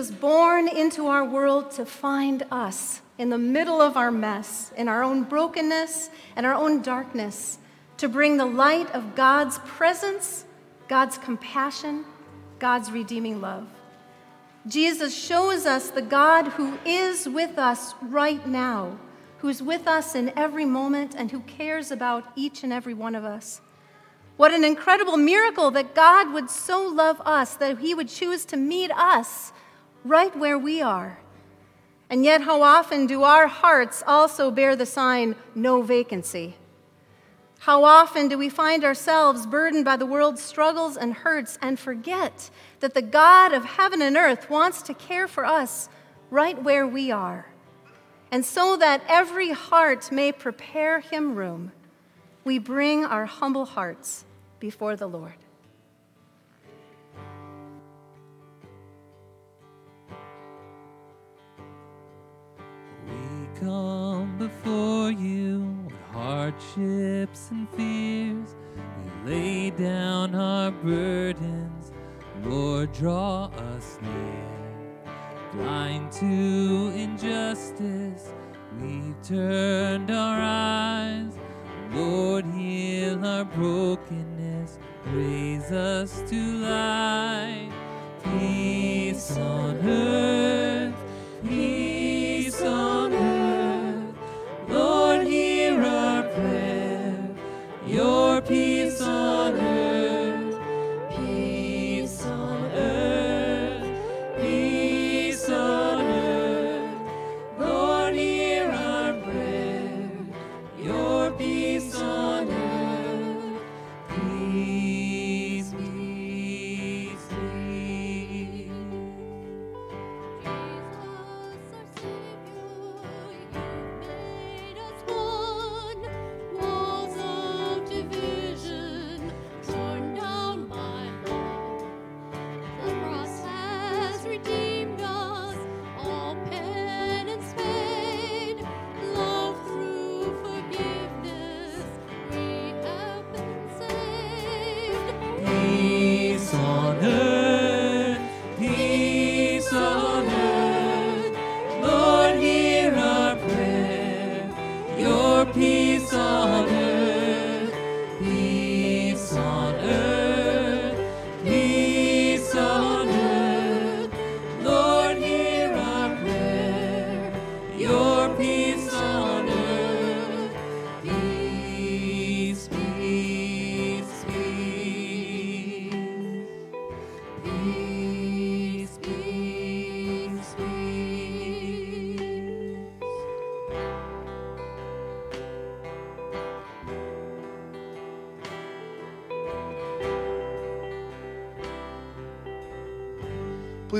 Was 0.00 0.10
born 0.10 0.66
into 0.66 1.08
our 1.08 1.26
world 1.26 1.70
to 1.70 1.84
find 1.84 2.42
us 2.50 3.02
in 3.18 3.28
the 3.28 3.36
middle 3.36 3.82
of 3.82 3.98
our 3.98 4.10
mess, 4.10 4.72
in 4.78 4.88
our 4.88 5.04
own 5.04 5.24
brokenness 5.24 6.08
and 6.36 6.46
our 6.46 6.54
own 6.54 6.80
darkness, 6.80 7.58
to 7.98 8.08
bring 8.08 8.38
the 8.38 8.46
light 8.46 8.90
of 8.94 9.14
God's 9.14 9.58
presence, 9.58 10.46
God's 10.88 11.18
compassion, 11.18 12.06
God's 12.58 12.90
redeeming 12.90 13.42
love. 13.42 13.68
Jesus 14.66 15.14
shows 15.14 15.66
us 15.66 15.90
the 15.90 16.00
God 16.00 16.46
who 16.46 16.78
is 16.86 17.28
with 17.28 17.58
us 17.58 17.92
right 18.00 18.46
now, 18.48 18.98
who's 19.40 19.62
with 19.62 19.86
us 19.86 20.14
in 20.14 20.32
every 20.34 20.64
moment, 20.64 21.14
and 21.14 21.30
who 21.30 21.40
cares 21.40 21.90
about 21.90 22.24
each 22.36 22.64
and 22.64 22.72
every 22.72 22.94
one 22.94 23.14
of 23.14 23.26
us. 23.26 23.60
What 24.38 24.54
an 24.54 24.64
incredible 24.64 25.18
miracle 25.18 25.70
that 25.72 25.94
God 25.94 26.32
would 26.32 26.48
so 26.48 26.86
love 26.86 27.20
us 27.20 27.56
that 27.56 27.80
he 27.80 27.92
would 27.92 28.08
choose 28.08 28.46
to 28.46 28.56
meet 28.56 28.90
us 28.92 29.52
right 30.04 30.36
where 30.36 30.58
we 30.58 30.80
are. 30.80 31.18
And 32.08 32.24
yet, 32.24 32.42
how 32.42 32.62
often 32.62 33.06
do 33.06 33.22
our 33.22 33.46
hearts 33.46 34.02
also 34.06 34.50
bear 34.50 34.74
the 34.74 34.86
sign, 34.86 35.36
no 35.54 35.82
vacancy? 35.82 36.56
How 37.60 37.84
often 37.84 38.28
do 38.28 38.38
we 38.38 38.48
find 38.48 38.84
ourselves 38.84 39.46
burdened 39.46 39.84
by 39.84 39.96
the 39.96 40.06
world's 40.06 40.42
struggles 40.42 40.96
and 40.96 41.12
hurts 41.12 41.58
and 41.60 41.78
forget 41.78 42.50
that 42.80 42.94
the 42.94 43.02
God 43.02 43.52
of 43.52 43.64
heaven 43.64 44.00
and 44.00 44.16
earth 44.16 44.48
wants 44.48 44.82
to 44.82 44.94
care 44.94 45.28
for 45.28 45.44
us 45.44 45.88
right 46.30 46.60
where 46.60 46.86
we 46.86 47.12
are? 47.12 47.46
And 48.32 48.44
so 48.44 48.76
that 48.78 49.02
every 49.06 49.50
heart 49.50 50.10
may 50.10 50.32
prepare 50.32 51.00
him 51.00 51.34
room, 51.34 51.72
we 52.44 52.58
bring 52.58 53.04
our 53.04 53.26
humble 53.26 53.66
hearts 53.66 54.24
before 54.58 54.96
the 54.96 55.06
Lord. 55.06 55.34
Come 63.60 64.38
before 64.38 65.10
you 65.10 65.76
with 65.84 66.00
hardships 66.12 67.50
and 67.50 67.68
fears. 67.70 68.56
We 69.24 69.30
lay 69.30 69.70
down 69.70 70.34
our 70.34 70.70
burdens, 70.70 71.92
Lord, 72.42 72.92
draw 72.92 73.46
us 73.74 73.98
near. 74.00 75.04
Blind 75.52 76.10
to 76.12 76.92
injustice, 76.94 78.32
we've 78.80 79.20
turned 79.22 80.10
our 80.10 80.40
eyes. 80.40 81.38
Lord, 81.92 82.46
heal 82.46 83.24
our 83.26 83.44
brokenness, 83.44 84.78
raise 85.08 85.70
us 85.70 86.22
to 86.30 86.36
life. 86.58 87.72
Peace 88.38 89.36
on 89.36 89.76
earth, 89.86 90.94
peace 91.46 92.62
on 92.62 93.12
earth. 93.12 93.39
Lord, 94.70 95.26
hear 95.26 95.82
our 95.82 96.22
prayer. 96.22 97.18
Your 97.86 98.40
peace 98.40 99.00
on 99.00 99.54
earth, 99.54 99.99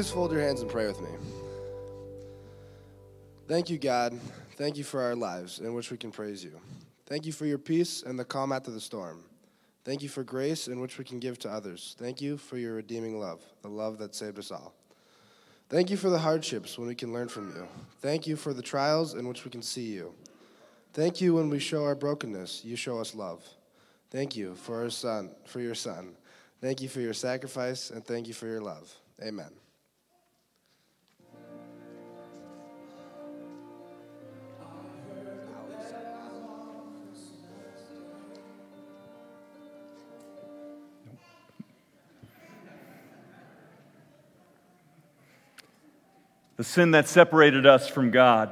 Please 0.01 0.13
fold 0.13 0.33
your 0.33 0.41
hands 0.41 0.63
and 0.63 0.71
pray 0.71 0.87
with 0.87 0.99
me. 1.03 1.11
Thank 3.47 3.69
you, 3.69 3.77
God. 3.77 4.19
Thank 4.57 4.79
you 4.79 4.83
for 4.83 5.03
our 5.03 5.15
lives 5.15 5.59
in 5.59 5.75
which 5.75 5.91
we 5.91 5.99
can 5.99 6.11
praise 6.11 6.43
you. 6.43 6.59
Thank 7.05 7.27
you 7.27 7.33
for 7.33 7.45
your 7.45 7.59
peace 7.59 8.03
and 8.03 8.19
the 8.19 8.25
calm 8.25 8.51
after 8.51 8.71
the 8.71 8.81
storm. 8.81 9.25
Thank 9.85 10.03
you 10.03 10.09
for 10.09 10.25
grace 10.25 10.69
in 10.69 10.81
which 10.81 10.97
we 10.97 11.05
can 11.05 11.19
give 11.19 11.39
to 11.41 11.51
others. 11.51 11.97
Thank 11.99 12.23
you 12.23 12.39
for 12.39 12.57
your 12.57 12.77
redeeming 12.77 13.21
love, 13.21 13.43
the 13.61 13.69
love 13.69 13.99
that 13.99 14.15
saved 14.15 14.39
us 14.39 14.51
all. 14.51 14.73
Thank 15.69 15.91
you 15.91 15.99
for 15.99 16.09
the 16.09 16.21
hardships 16.21 16.79
when 16.79 16.89
we 16.89 16.95
can 16.95 17.13
learn 17.13 17.29
from 17.29 17.55
you. 17.55 17.69
Thank 18.01 18.27
you 18.27 18.37
for 18.37 18.55
the 18.55 18.63
trials 18.63 19.13
in 19.13 19.29
which 19.29 19.45
we 19.45 19.51
can 19.51 19.61
see 19.61 19.93
you. 19.93 20.15
Thank 20.95 21.21
you 21.21 21.35
when 21.35 21.51
we 21.51 21.59
show 21.59 21.85
our 21.85 21.95
brokenness, 21.95 22.65
you 22.65 22.75
show 22.75 23.01
us 23.01 23.15
love. 23.15 23.45
Thank 24.11 24.35
you 24.35 24.55
for 24.55 24.83
our 24.83 24.89
son, 24.89 25.33
for 25.45 25.61
your 25.61 25.75
son. 25.75 26.17
Thank 26.63 26.81
you 26.81 26.89
for 26.89 27.01
your 27.01 27.13
sacrifice 27.13 27.91
and 27.91 28.03
thank 28.03 28.29
you 28.29 28.33
for 28.33 28.47
your 28.47 28.63
love. 28.63 28.91
Amen. 29.23 29.51
The 46.61 46.65
sin 46.65 46.91
that 46.91 47.09
separated 47.09 47.65
us 47.65 47.89
from 47.89 48.11
God, 48.11 48.51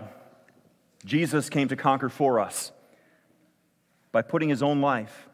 Jesus 1.05 1.51
came 1.51 1.69
to 1.69 1.77
conquer 1.77 2.09
for 2.09 2.41
us 2.41 2.73
by 4.13 4.23
putting 4.23 4.49
his 4.49 4.63
own 4.63 4.81
life, 4.81 5.29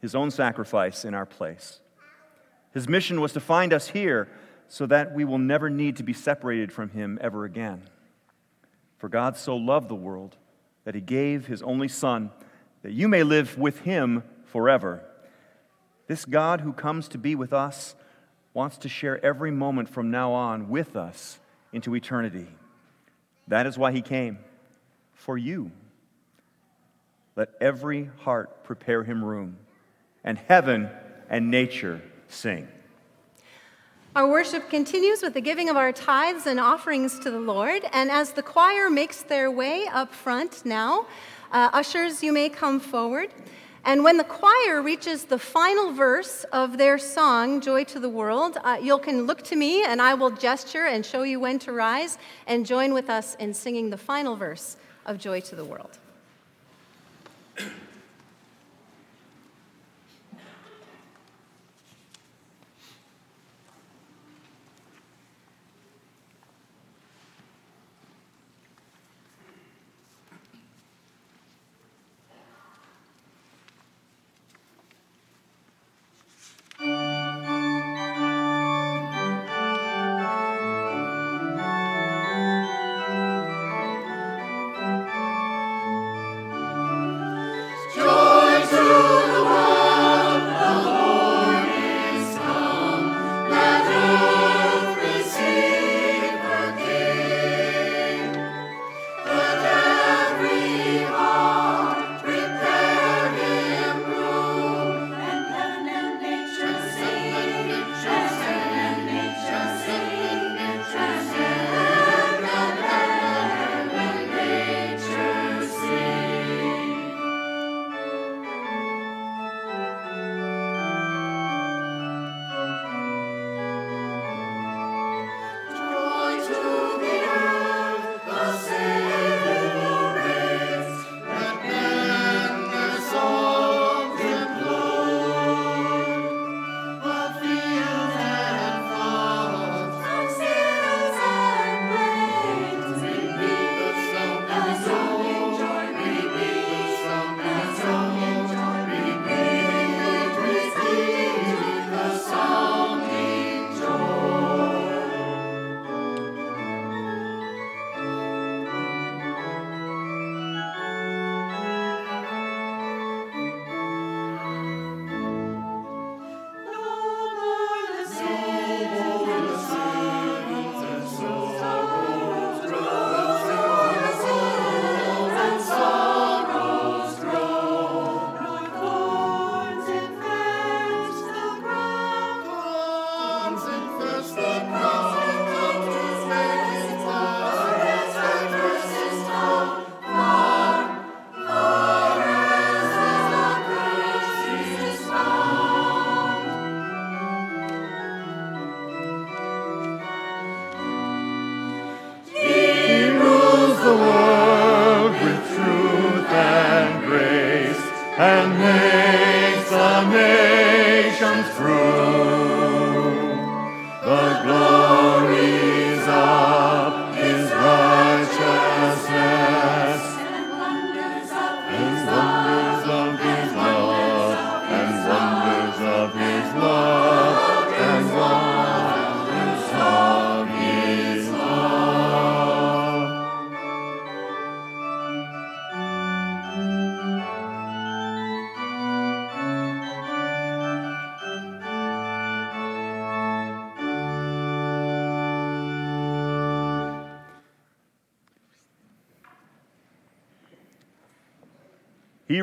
his 0.00 0.14
own 0.14 0.30
sacrifice 0.30 1.04
in 1.04 1.12
our 1.12 1.26
place. 1.26 1.80
His 2.72 2.88
mission 2.88 3.20
was 3.20 3.34
to 3.34 3.40
find 3.40 3.74
us 3.74 3.88
here 3.88 4.30
so 4.68 4.86
that 4.86 5.12
we 5.12 5.26
will 5.26 5.36
never 5.36 5.68
need 5.68 5.96
to 5.96 6.02
be 6.02 6.14
separated 6.14 6.72
from 6.72 6.88
him 6.88 7.18
ever 7.20 7.44
again. 7.44 7.82
For 8.96 9.10
God 9.10 9.36
so 9.36 9.54
loved 9.54 9.90
the 9.90 9.94
world 9.94 10.38
that 10.84 10.94
he 10.94 11.02
gave 11.02 11.46
his 11.46 11.62
only 11.62 11.88
Son, 11.88 12.30
that 12.80 12.92
you 12.92 13.06
may 13.06 13.22
live 13.22 13.58
with 13.58 13.80
him 13.80 14.24
forever. 14.46 15.04
This 16.06 16.24
God 16.24 16.62
who 16.62 16.72
comes 16.72 17.06
to 17.08 17.18
be 17.18 17.34
with 17.34 17.52
us 17.52 17.94
wants 18.54 18.78
to 18.78 18.88
share 18.88 19.22
every 19.22 19.50
moment 19.50 19.90
from 19.90 20.10
now 20.10 20.32
on 20.32 20.70
with 20.70 20.96
us 20.96 21.38
into 21.74 21.94
eternity. 21.94 22.46
That 23.48 23.66
is 23.66 23.76
why 23.76 23.92
he 23.92 24.00
came, 24.00 24.38
for 25.12 25.36
you. 25.36 25.70
Let 27.36 27.50
every 27.60 28.10
heart 28.20 28.64
prepare 28.64 29.02
him 29.02 29.24
room, 29.24 29.58
and 30.22 30.38
heaven 30.38 30.88
and 31.28 31.50
nature 31.50 32.00
sing. 32.28 32.68
Our 34.16 34.28
worship 34.28 34.70
continues 34.70 35.22
with 35.22 35.34
the 35.34 35.40
giving 35.40 35.68
of 35.68 35.76
our 35.76 35.90
tithes 35.90 36.46
and 36.46 36.60
offerings 36.60 37.18
to 37.18 37.32
the 37.32 37.40
Lord. 37.40 37.82
And 37.92 38.12
as 38.12 38.30
the 38.30 38.42
choir 38.42 38.88
makes 38.88 39.22
their 39.22 39.50
way 39.50 39.88
up 39.92 40.14
front 40.14 40.64
now, 40.64 41.06
uh, 41.50 41.70
ushers, 41.72 42.22
you 42.22 42.32
may 42.32 42.48
come 42.48 42.78
forward. 42.78 43.30
And 43.86 44.02
when 44.02 44.16
the 44.16 44.24
choir 44.24 44.80
reaches 44.80 45.24
the 45.24 45.38
final 45.38 45.92
verse 45.92 46.44
of 46.52 46.78
their 46.78 46.96
song, 46.96 47.60
Joy 47.60 47.84
to 47.84 48.00
the 48.00 48.08
World, 48.08 48.56
uh, 48.64 48.78
you 48.82 48.98
can 48.98 49.26
look 49.26 49.42
to 49.44 49.56
me 49.56 49.84
and 49.84 50.00
I 50.00 50.14
will 50.14 50.30
gesture 50.30 50.86
and 50.86 51.04
show 51.04 51.22
you 51.22 51.38
when 51.38 51.58
to 51.60 51.72
rise 51.72 52.16
and 52.46 52.64
join 52.64 52.94
with 52.94 53.10
us 53.10 53.34
in 53.34 53.52
singing 53.52 53.90
the 53.90 53.98
final 53.98 54.36
verse 54.36 54.78
of 55.04 55.18
Joy 55.18 55.40
to 55.42 55.54
the 55.54 55.64
World. 55.66 55.98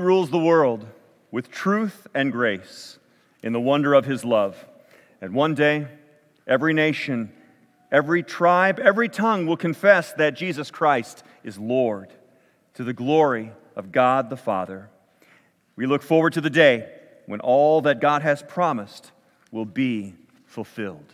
Rules 0.01 0.29
the 0.29 0.39
world 0.39 0.85
with 1.31 1.49
truth 1.49 2.07
and 2.13 2.31
grace 2.31 2.99
in 3.43 3.53
the 3.53 3.59
wonder 3.59 3.93
of 3.93 4.05
his 4.05 4.25
love. 4.25 4.65
And 5.21 5.33
one 5.33 5.55
day, 5.55 5.87
every 6.47 6.73
nation, 6.73 7.31
every 7.91 8.23
tribe, 8.23 8.79
every 8.79 9.09
tongue 9.09 9.45
will 9.45 9.57
confess 9.57 10.13
that 10.13 10.35
Jesus 10.35 10.71
Christ 10.71 11.23
is 11.43 11.57
Lord 11.57 12.11
to 12.73 12.83
the 12.83 12.93
glory 12.93 13.51
of 13.75 13.91
God 13.91 14.29
the 14.29 14.37
Father. 14.37 14.89
We 15.75 15.85
look 15.85 16.01
forward 16.01 16.33
to 16.33 16.41
the 16.41 16.49
day 16.49 16.91
when 17.25 17.39
all 17.39 17.81
that 17.81 17.99
God 17.99 18.21
has 18.21 18.43
promised 18.43 19.11
will 19.51 19.65
be 19.65 20.15
fulfilled. 20.45 21.13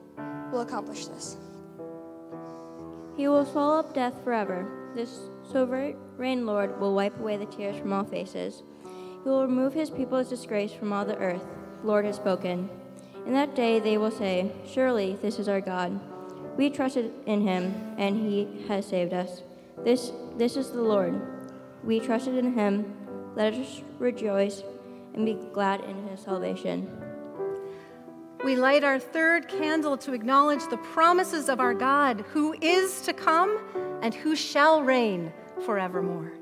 will 0.51 0.61
accomplish 0.61 1.05
this. 1.07 1.37
He 3.17 3.27
will 3.27 3.45
swallow 3.45 3.79
up 3.79 3.93
death 3.93 4.13
forever. 4.23 4.67
This 4.95 5.19
sovereign 5.51 5.95
rain 6.17 6.45
Lord 6.45 6.79
will 6.79 6.93
wipe 6.93 7.17
away 7.19 7.37
the 7.37 7.45
tears 7.45 7.77
from 7.77 7.93
all 7.93 8.03
faces. 8.03 8.63
He 9.23 9.29
will 9.29 9.43
remove 9.43 9.73
his 9.73 9.89
people's 9.89 10.29
disgrace 10.29 10.73
from 10.73 10.91
all 10.91 11.05
the 11.05 11.17
earth. 11.17 11.45
The 11.81 11.87
Lord 11.87 12.05
has 12.05 12.15
spoken. 12.15 12.69
In 13.25 13.33
that 13.33 13.55
day 13.55 13.79
they 13.79 13.97
will 13.97 14.11
say, 14.11 14.51
Surely 14.65 15.17
this 15.21 15.39
is 15.39 15.47
our 15.47 15.61
God. 15.61 15.99
We 16.57 16.69
trusted 16.69 17.11
in 17.25 17.41
him, 17.41 17.95
and 17.97 18.17
he 18.17 18.65
has 18.67 18.85
saved 18.85 19.13
us. 19.13 19.43
This, 19.83 20.11
this 20.37 20.57
is 20.57 20.71
the 20.71 20.81
Lord. 20.81 21.21
We 21.83 21.99
trusted 21.99 22.35
in 22.35 22.53
him. 22.53 22.93
Let 23.35 23.53
us 23.53 23.81
rejoice 23.99 24.63
and 25.13 25.25
be 25.25 25.37
glad 25.53 25.81
in 25.81 26.07
his 26.07 26.19
salvation. 26.19 27.00
We 28.43 28.55
light 28.55 28.83
our 28.83 28.99
third 28.99 29.47
candle 29.47 29.97
to 29.97 30.13
acknowledge 30.13 30.67
the 30.69 30.77
promises 30.77 31.47
of 31.47 31.59
our 31.59 31.73
God, 31.73 32.25
who 32.33 32.55
is 32.61 33.01
to 33.01 33.13
come 33.13 33.59
and 34.01 34.13
who 34.13 34.35
shall 34.35 34.81
reign 34.81 35.31
forevermore. 35.63 36.33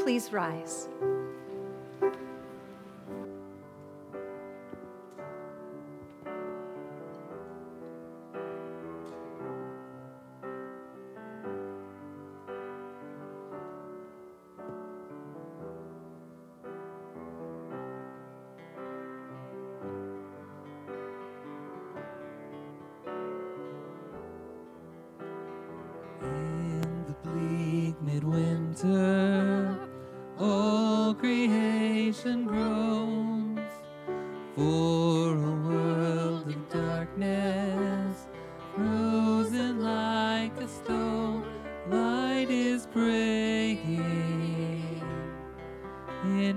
Please 0.00 0.32
rise. 0.32 0.88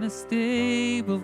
In 0.03 0.09
a 0.09 1.19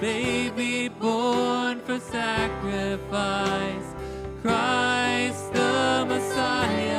baby 0.00 0.88
born 0.88 1.80
for 1.80 1.98
sacrifice, 1.98 3.94
Christ 4.42 5.52
the 5.52 6.04
Messiah. 6.08 6.93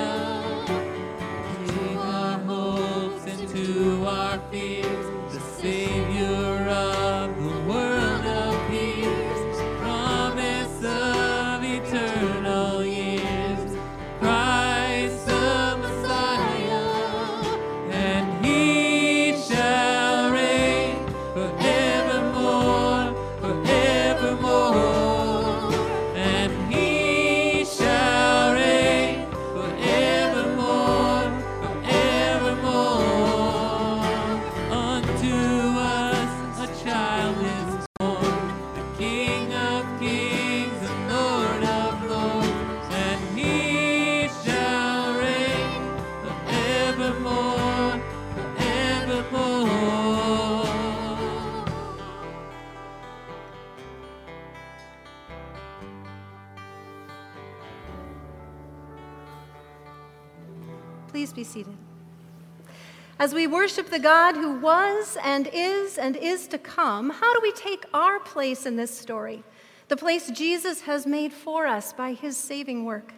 Worship 63.56 63.90
the 63.90 63.98
God 63.98 64.36
who 64.36 64.60
was 64.60 65.18
and 65.24 65.50
is 65.54 65.98
and 65.98 66.18
is 66.18 66.46
to 66.46 66.58
come, 66.58 67.10
how 67.10 67.34
do 67.34 67.40
we 67.42 67.54
take 67.54 67.86
our 67.94 68.20
place 68.20 68.66
in 68.66 68.76
this 68.76 68.96
story? 68.96 69.46
The 69.88 69.96
place 69.96 70.30
Jesus 70.30 70.82
has 70.82 71.08
made 71.08 71.32
for 71.32 71.66
us 71.66 71.94
by 71.94 72.12
his 72.12 72.36
saving 72.36 72.84
work. 72.84 73.14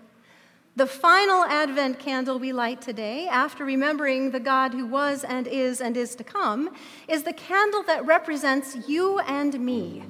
The 0.76 0.86
final 0.86 1.44
Advent 1.44 1.98
candle 1.98 2.38
we 2.38 2.54
light 2.54 2.82
today, 2.82 3.28
after 3.28 3.66
remembering 3.66 4.30
the 4.30 4.40
God 4.40 4.76
who 4.76 4.86
was 4.86 5.24
and 5.24 5.48
is 5.48 5.82
and 5.82 5.98
is 5.98 6.14
to 6.18 6.24
come, 6.24 6.70
is 7.08 7.24
the 7.24 7.34
candle 7.34 7.82
that 7.88 8.06
represents 8.06 8.78
you 8.88 9.18
and 9.22 9.60
me. 9.60 10.04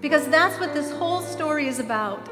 Because 0.00 0.28
that's 0.28 0.60
what 0.60 0.74
this 0.74 0.92
whole 0.92 1.22
story 1.22 1.66
is 1.66 1.80
about. 1.80 2.24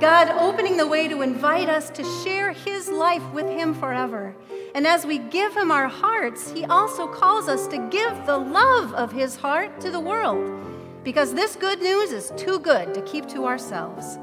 God 0.00 0.30
opening 0.30 0.78
the 0.78 0.86
way 0.86 1.06
to 1.08 1.20
invite 1.20 1.68
us 1.68 1.90
to 1.90 2.02
share 2.24 2.52
his 2.52 2.88
life 2.88 3.22
with 3.34 3.46
him 3.46 3.74
forever. 3.74 4.34
And 4.74 4.88
as 4.88 5.06
we 5.06 5.18
give 5.18 5.56
him 5.56 5.70
our 5.70 5.86
hearts, 5.86 6.50
he 6.50 6.64
also 6.64 7.06
calls 7.06 7.48
us 7.48 7.68
to 7.68 7.78
give 7.90 8.26
the 8.26 8.36
love 8.36 8.92
of 8.94 9.12
his 9.12 9.36
heart 9.36 9.80
to 9.80 9.90
the 9.92 10.00
world. 10.00 10.50
Because 11.04 11.32
this 11.32 11.54
good 11.54 11.80
news 11.80 12.10
is 12.10 12.32
too 12.36 12.58
good 12.58 12.92
to 12.92 13.02
keep 13.02 13.28
to 13.28 13.44
ourselves. 13.44 14.18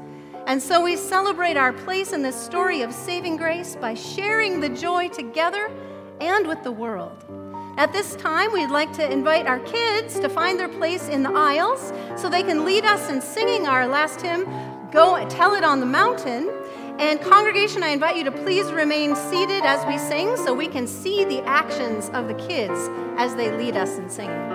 And 0.46 0.60
so 0.60 0.82
we 0.82 0.96
celebrate 0.96 1.56
our 1.56 1.72
place 1.72 2.12
in 2.12 2.22
this 2.22 2.36
story 2.36 2.82
of 2.82 2.92
saving 2.92 3.36
grace 3.38 3.76
by 3.76 3.94
sharing 3.94 4.60
the 4.60 4.68
joy 4.68 5.08
together 5.08 5.70
and 6.20 6.46
with 6.46 6.62
the 6.64 6.72
world. 6.72 7.24
At 7.78 7.94
this 7.94 8.14
time, 8.16 8.52
we'd 8.52 8.68
like 8.68 8.92
to 8.94 9.10
invite 9.10 9.46
our 9.46 9.60
kids 9.60 10.20
to 10.20 10.28
find 10.28 10.60
their 10.60 10.68
place 10.68 11.08
in 11.08 11.22
the 11.22 11.32
aisles 11.32 11.94
so 12.16 12.28
they 12.28 12.42
can 12.42 12.66
lead 12.66 12.84
us 12.84 13.08
in 13.08 13.22
singing 13.22 13.66
our 13.66 13.86
last 13.86 14.20
hymn, 14.20 14.44
Go 14.90 15.26
Tell 15.30 15.54
It 15.54 15.64
on 15.64 15.80
the 15.80 15.86
Mountain. 15.86 16.50
And 17.02 17.20
congregation, 17.20 17.82
I 17.82 17.88
invite 17.88 18.16
you 18.16 18.22
to 18.22 18.30
please 18.30 18.70
remain 18.70 19.16
seated 19.16 19.64
as 19.64 19.84
we 19.86 19.98
sing 19.98 20.36
so 20.36 20.54
we 20.54 20.68
can 20.68 20.86
see 20.86 21.24
the 21.24 21.42
actions 21.42 22.08
of 22.10 22.28
the 22.28 22.34
kids 22.34 22.78
as 23.18 23.34
they 23.34 23.50
lead 23.58 23.76
us 23.76 23.98
in 23.98 24.08
singing. 24.08 24.51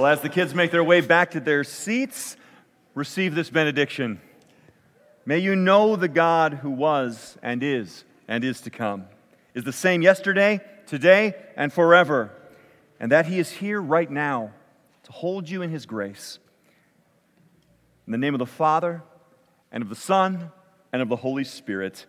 Well, 0.00 0.10
as 0.10 0.22
the 0.22 0.30
kids 0.30 0.54
make 0.54 0.70
their 0.70 0.82
way 0.82 1.02
back 1.02 1.32
to 1.32 1.40
their 1.40 1.62
seats, 1.62 2.38
receive 2.94 3.34
this 3.34 3.50
benediction. 3.50 4.18
May 5.26 5.40
you 5.40 5.54
know 5.54 5.94
the 5.94 6.08
God 6.08 6.54
who 6.54 6.70
was 6.70 7.36
and 7.42 7.62
is 7.62 8.04
and 8.26 8.42
is 8.42 8.62
to 8.62 8.70
come, 8.70 9.04
is 9.52 9.64
the 9.64 9.74
same 9.74 10.00
yesterday, 10.00 10.62
today, 10.86 11.34
and 11.54 11.70
forever, 11.70 12.30
and 12.98 13.12
that 13.12 13.26
he 13.26 13.38
is 13.38 13.50
here 13.50 13.78
right 13.78 14.10
now 14.10 14.52
to 15.02 15.12
hold 15.12 15.50
you 15.50 15.60
in 15.60 15.68
his 15.68 15.84
grace. 15.84 16.38
In 18.06 18.12
the 18.12 18.16
name 18.16 18.34
of 18.34 18.38
the 18.38 18.46
Father, 18.46 19.02
and 19.70 19.82
of 19.82 19.90
the 19.90 19.94
Son, 19.94 20.50
and 20.94 21.02
of 21.02 21.10
the 21.10 21.16
Holy 21.16 21.44
Spirit, 21.44 22.06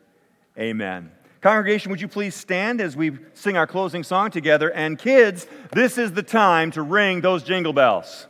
amen. 0.57 1.11
Congregation, 1.41 1.89
would 1.89 1.99
you 1.99 2.07
please 2.07 2.35
stand 2.35 2.79
as 2.79 2.95
we 2.95 3.17
sing 3.33 3.57
our 3.57 3.65
closing 3.65 4.03
song 4.03 4.29
together? 4.29 4.71
And 4.71 4.99
kids, 4.99 5.47
this 5.71 5.97
is 5.97 6.13
the 6.13 6.21
time 6.21 6.69
to 6.71 6.83
ring 6.83 7.21
those 7.21 7.41
jingle 7.43 7.73
bells. 7.73 8.27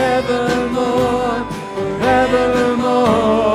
forevermore, 0.00 1.44
forevermore. 2.00 3.49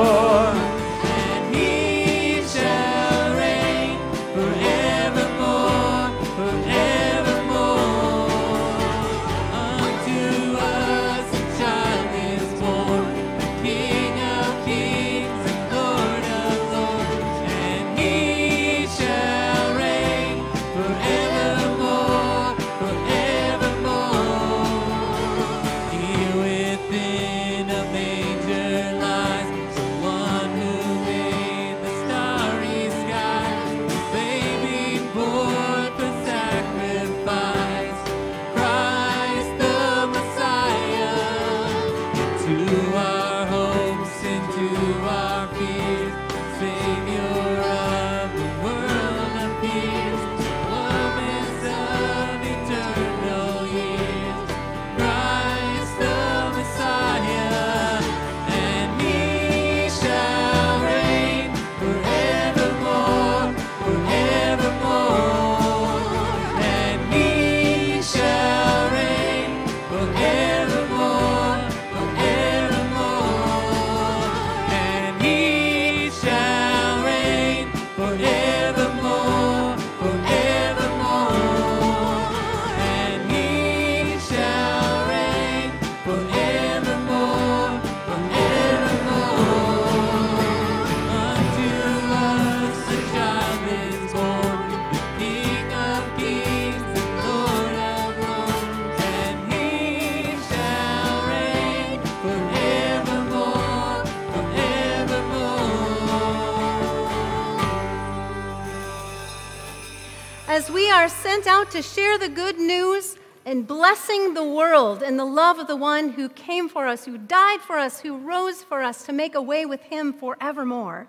Out 111.66 111.72
to 111.72 111.82
share 111.82 112.18
the 112.18 112.28
good 112.28 112.58
news 112.58 113.16
and 113.44 113.66
blessing 113.66 114.34
the 114.34 114.44
world 114.44 115.02
in 115.02 115.16
the 115.16 115.24
love 115.24 115.58
of 115.58 115.66
the 115.66 115.76
one 115.76 116.10
who 116.10 116.28
came 116.28 116.68
for 116.68 116.86
us, 116.86 117.04
who 117.04 117.18
died 117.18 117.60
for 117.60 117.76
us, 117.76 118.00
who 118.00 118.18
rose 118.18 118.62
for 118.62 118.82
us 118.82 119.04
to 119.04 119.12
make 119.12 119.34
a 119.34 119.42
way 119.42 119.66
with 119.66 119.82
him 119.82 120.12
forevermore. 120.12 121.08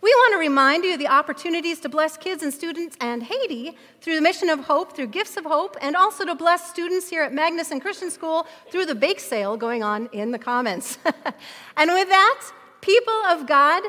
We 0.00 0.10
want 0.10 0.34
to 0.34 0.38
remind 0.38 0.84
you 0.84 0.94
of 0.94 0.98
the 0.98 1.08
opportunities 1.08 1.80
to 1.80 1.88
bless 1.88 2.16
kids 2.16 2.42
and 2.42 2.54
students 2.54 2.96
and 3.00 3.22
Haiti 3.22 3.76
through 4.00 4.14
the 4.14 4.20
Mission 4.20 4.48
of 4.48 4.60
Hope, 4.60 4.94
through 4.94 5.08
Gifts 5.08 5.36
of 5.36 5.44
Hope, 5.44 5.76
and 5.80 5.96
also 5.96 6.24
to 6.24 6.34
bless 6.34 6.70
students 6.70 7.10
here 7.10 7.22
at 7.22 7.32
Magnuson 7.32 7.80
Christian 7.80 8.10
School 8.10 8.46
through 8.70 8.86
the 8.86 8.94
bake 8.94 9.20
sale 9.20 9.56
going 9.56 9.82
on 9.82 10.08
in 10.12 10.30
the 10.30 10.38
Commons. 10.38 10.98
and 11.76 11.92
with 11.92 12.08
that, 12.08 12.50
people 12.80 13.20
of 13.28 13.46
God, 13.46 13.82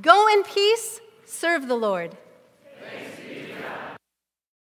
go 0.00 0.28
in 0.32 0.42
peace, 0.44 1.00
serve 1.26 1.68
the 1.68 1.76
Lord. 1.76 2.16
Thanks 2.80 3.19